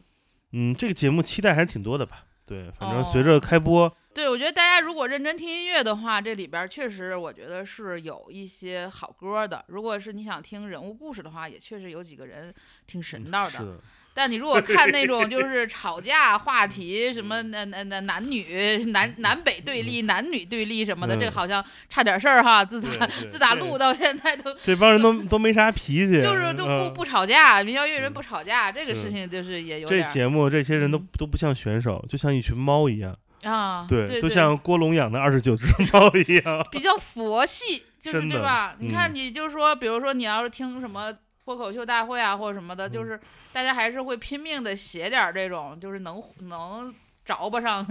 [0.51, 2.23] 嗯，这个节目期待还是挺多的吧。
[2.45, 9.65] 对，反正随哦着开播，对，我觉得大家如果认真听音乐的话，这里边儿确实我觉得是有一些好歌的。
[9.67, 12.53] 如果是你想听人物故事的话，也确实有几个人
[12.86, 13.51] 挺神道的。
[13.51, 13.80] 是的，
[14.18, 22.63] 但你如果看那种就 是吵架话题，什么那那那男女南南北对立、男女对立什么的，这个嗯好像差点事儿哈。
[22.63, 33.13] 自打自打录到现在都这帮人都都没啥脾气， 就是都不嗯不吵架，民谣乐人不吵架，这个事情就是也有这点儿节目这些人都嗯都不像选手，就像一群猫一样，
[33.43, 36.66] 啊，对，对，就像郭龙养的二十九只 猫一样。
[36.72, 38.76] 比较佛系，就是对吧？
[38.80, 41.13] 你看，嗯你就是说，比如说你要是听什么
[41.45, 43.17] 脱口秀大会啊，或者什么的，嗯就是
[43.53, 46.93] 大家还是会拼命的写点儿这种，就是能能。
[47.25, 47.83] 着不上，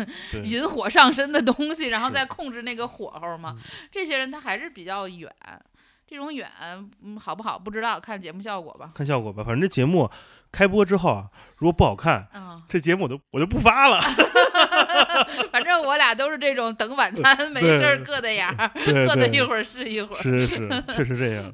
[0.45, 3.57] 引火上身的东西，然后再控制那个火候嘛。
[3.59, 5.29] 嗯这些人他还是比较远，
[6.07, 6.49] 这种远，
[7.03, 8.93] 嗯，好不好不知道，看节目效果吧。
[8.95, 9.43] 看效果吧。
[9.43, 10.09] 反正这节目
[10.53, 11.27] 开播之后啊，
[11.57, 14.01] 如果不好看，嗯，这节目我都我就不发了。
[15.51, 20.23] 反正我俩都是这种等晚餐， 没事儿硌的眼儿， 硌的一会儿是一会儿。
[20.23, 21.53] 是是，确实这样。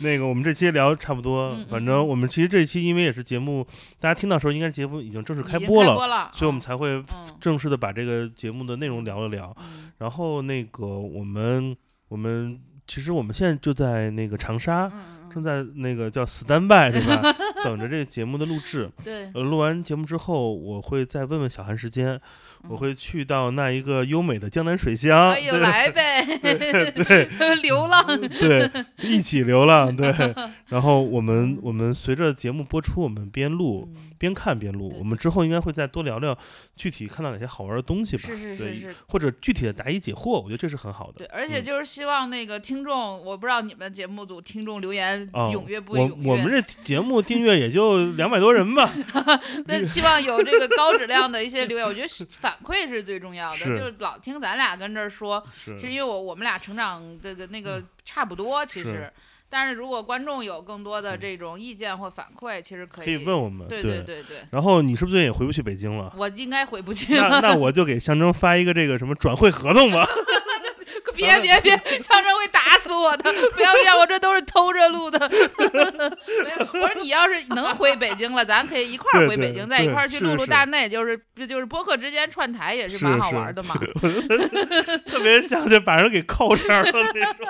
[0.00, 3.66] 那个，我们这期聊得差不多，反正我们其实这一期因为也是节目，
[3.98, 7.06] 大家听到时候应该节目已经正式开播了，播了，所以我们才会嗯
[7.40, 9.56] 正式的把这个节目的内容聊了聊。
[9.60, 11.74] 嗯然后那个我们
[12.08, 14.92] 我们其实我们现在就在那个长沙，
[15.32, 17.22] 正在那个叫 stand by 对吧？
[17.64, 18.90] 等着这个节目的录制。
[19.32, 22.20] 呃，录完节目之后，我会再问问小韩时间，
[22.68, 25.60] 我嗯会去到那一个优美的江南水乡，哎呦，对。
[25.60, 28.70] 来呗，对 流浪，对，
[29.02, 30.12] 一起流浪， 对。
[30.66, 31.58] 然后我们嗯。
[31.62, 34.02] 我们随着节目播出，我们边录嗯。
[34.18, 34.90] 边看边录。
[34.98, 36.36] 我们之后应该会再多聊聊
[36.74, 38.94] 具体看到哪些好玩的东西吧，是是对是是。
[39.06, 41.18] 或者具体的答疑解惑，我觉得这是很好的。
[41.18, 41.64] 对，而且嗯。
[41.64, 46.30] 就是希望那个听众，我不知道你们节目组听众留言啊，踊跃不踊跃？
[46.30, 48.90] 我们这节目订阅也就两百多人吧，
[49.66, 52.24] 那希望有这个高质量的一些留言，我觉得是
[52.56, 53.56] 反馈是最重要的。
[53.56, 59.12] 是就是老听咱俩跟这儿说，其实因为我我们俩成长的的那个差不多，其是实，
[59.48, 63.66] 但是如果观众有更多的这种意见或反馈，其实可以可以问我们。
[63.68, 66.12] 对对对对，然后你是不是最近也回不去北京了？
[66.16, 67.40] 我应该回不去那了。
[67.40, 70.06] 那我就给象征发一个这个什么转会合同吧。
[71.16, 73.32] 别别别， 象征会打死我的！
[73.54, 75.18] 不要这样，我这都是偷着录的。
[76.44, 83.74] 没有，我说你要是能回北京了，咱可以一块儿回北京，在一块儿去录录大内，就是就是播客之间串台也是蛮好玩的嘛。
[85.06, 87.46] 特别像就把人给扣这儿了那种。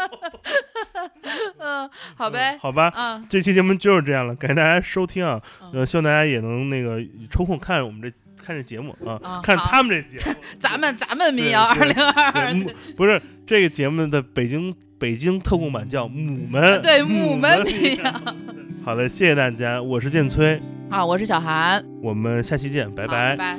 [1.59, 2.57] 嗯，好呗。
[2.61, 6.99] 好吧，嗯，这期节目就是这样了，感谢大家收听啊，嗯呃，希望大家也能那个
[7.31, 8.11] 抽空看我们这
[8.47, 10.33] 看这节目啊，看他们这节目。
[10.61, 12.55] 咱们咱们民谣二对零二二，
[12.97, 18.23] 不是这个节目的北京北京特供版叫《母门》， 对母母门民民谣。
[18.87, 23.59] 好的，谢谢大家，我是建崔，啊，我是小韩，我们下期见，拜好拜拜。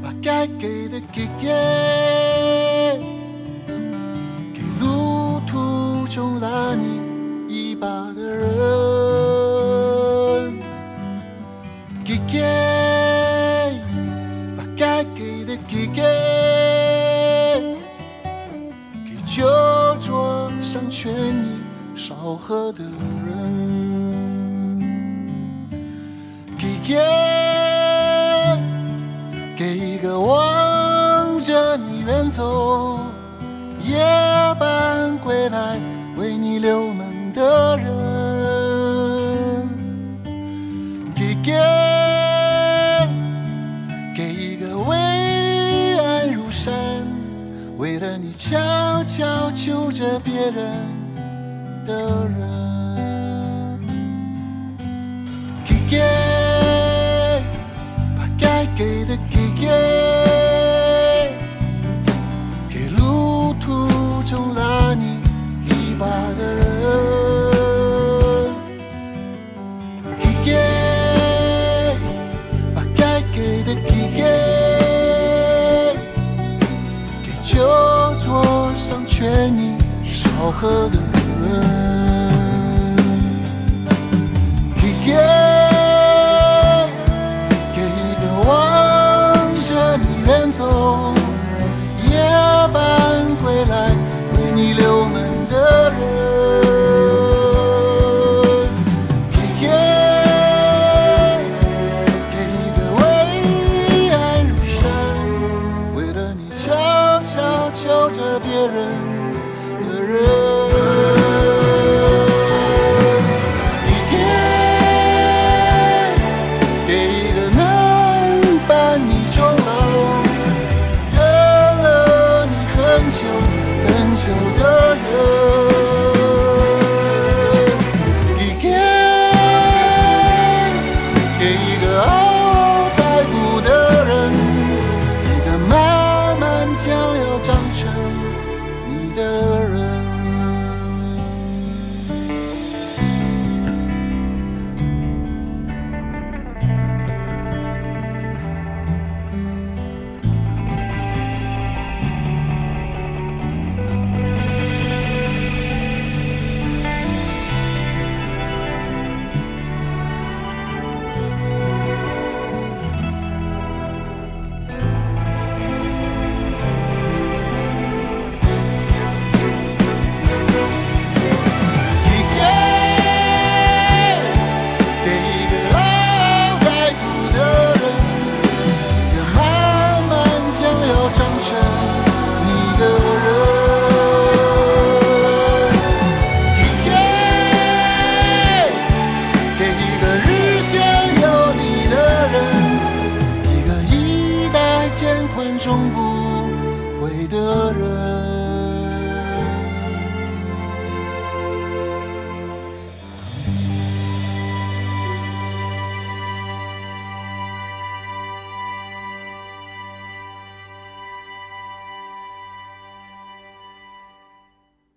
[0.00, 1.48] 把该给的给给，
[4.54, 7.00] 给路途中拉你
[7.48, 9.35] 一把的人。
[12.36, 12.42] 给
[14.56, 16.02] 把该给的给给
[19.24, 19.46] 酒
[19.98, 21.60] 桌上劝你
[21.94, 22.90] 少喝的人
[26.58, 26.98] 给给
[29.56, 32.98] 给一个望着你远走
[33.82, 33.96] 夜
[34.60, 35.78] 半归来
[36.18, 37.96] 为你留门的人
[41.14, 42.05] 给给
[47.76, 50.64] 为了你悄悄求着别人
[51.84, 53.78] 的人。
[55.64, 56.00] 给给
[58.16, 59.68] 把该给的给给，
[62.70, 65.20] 给路途中拉你
[65.66, 66.06] 一把
[66.38, 67.25] 的人。
[79.18, 79.78] 劝你
[80.12, 81.76] 少喝的人。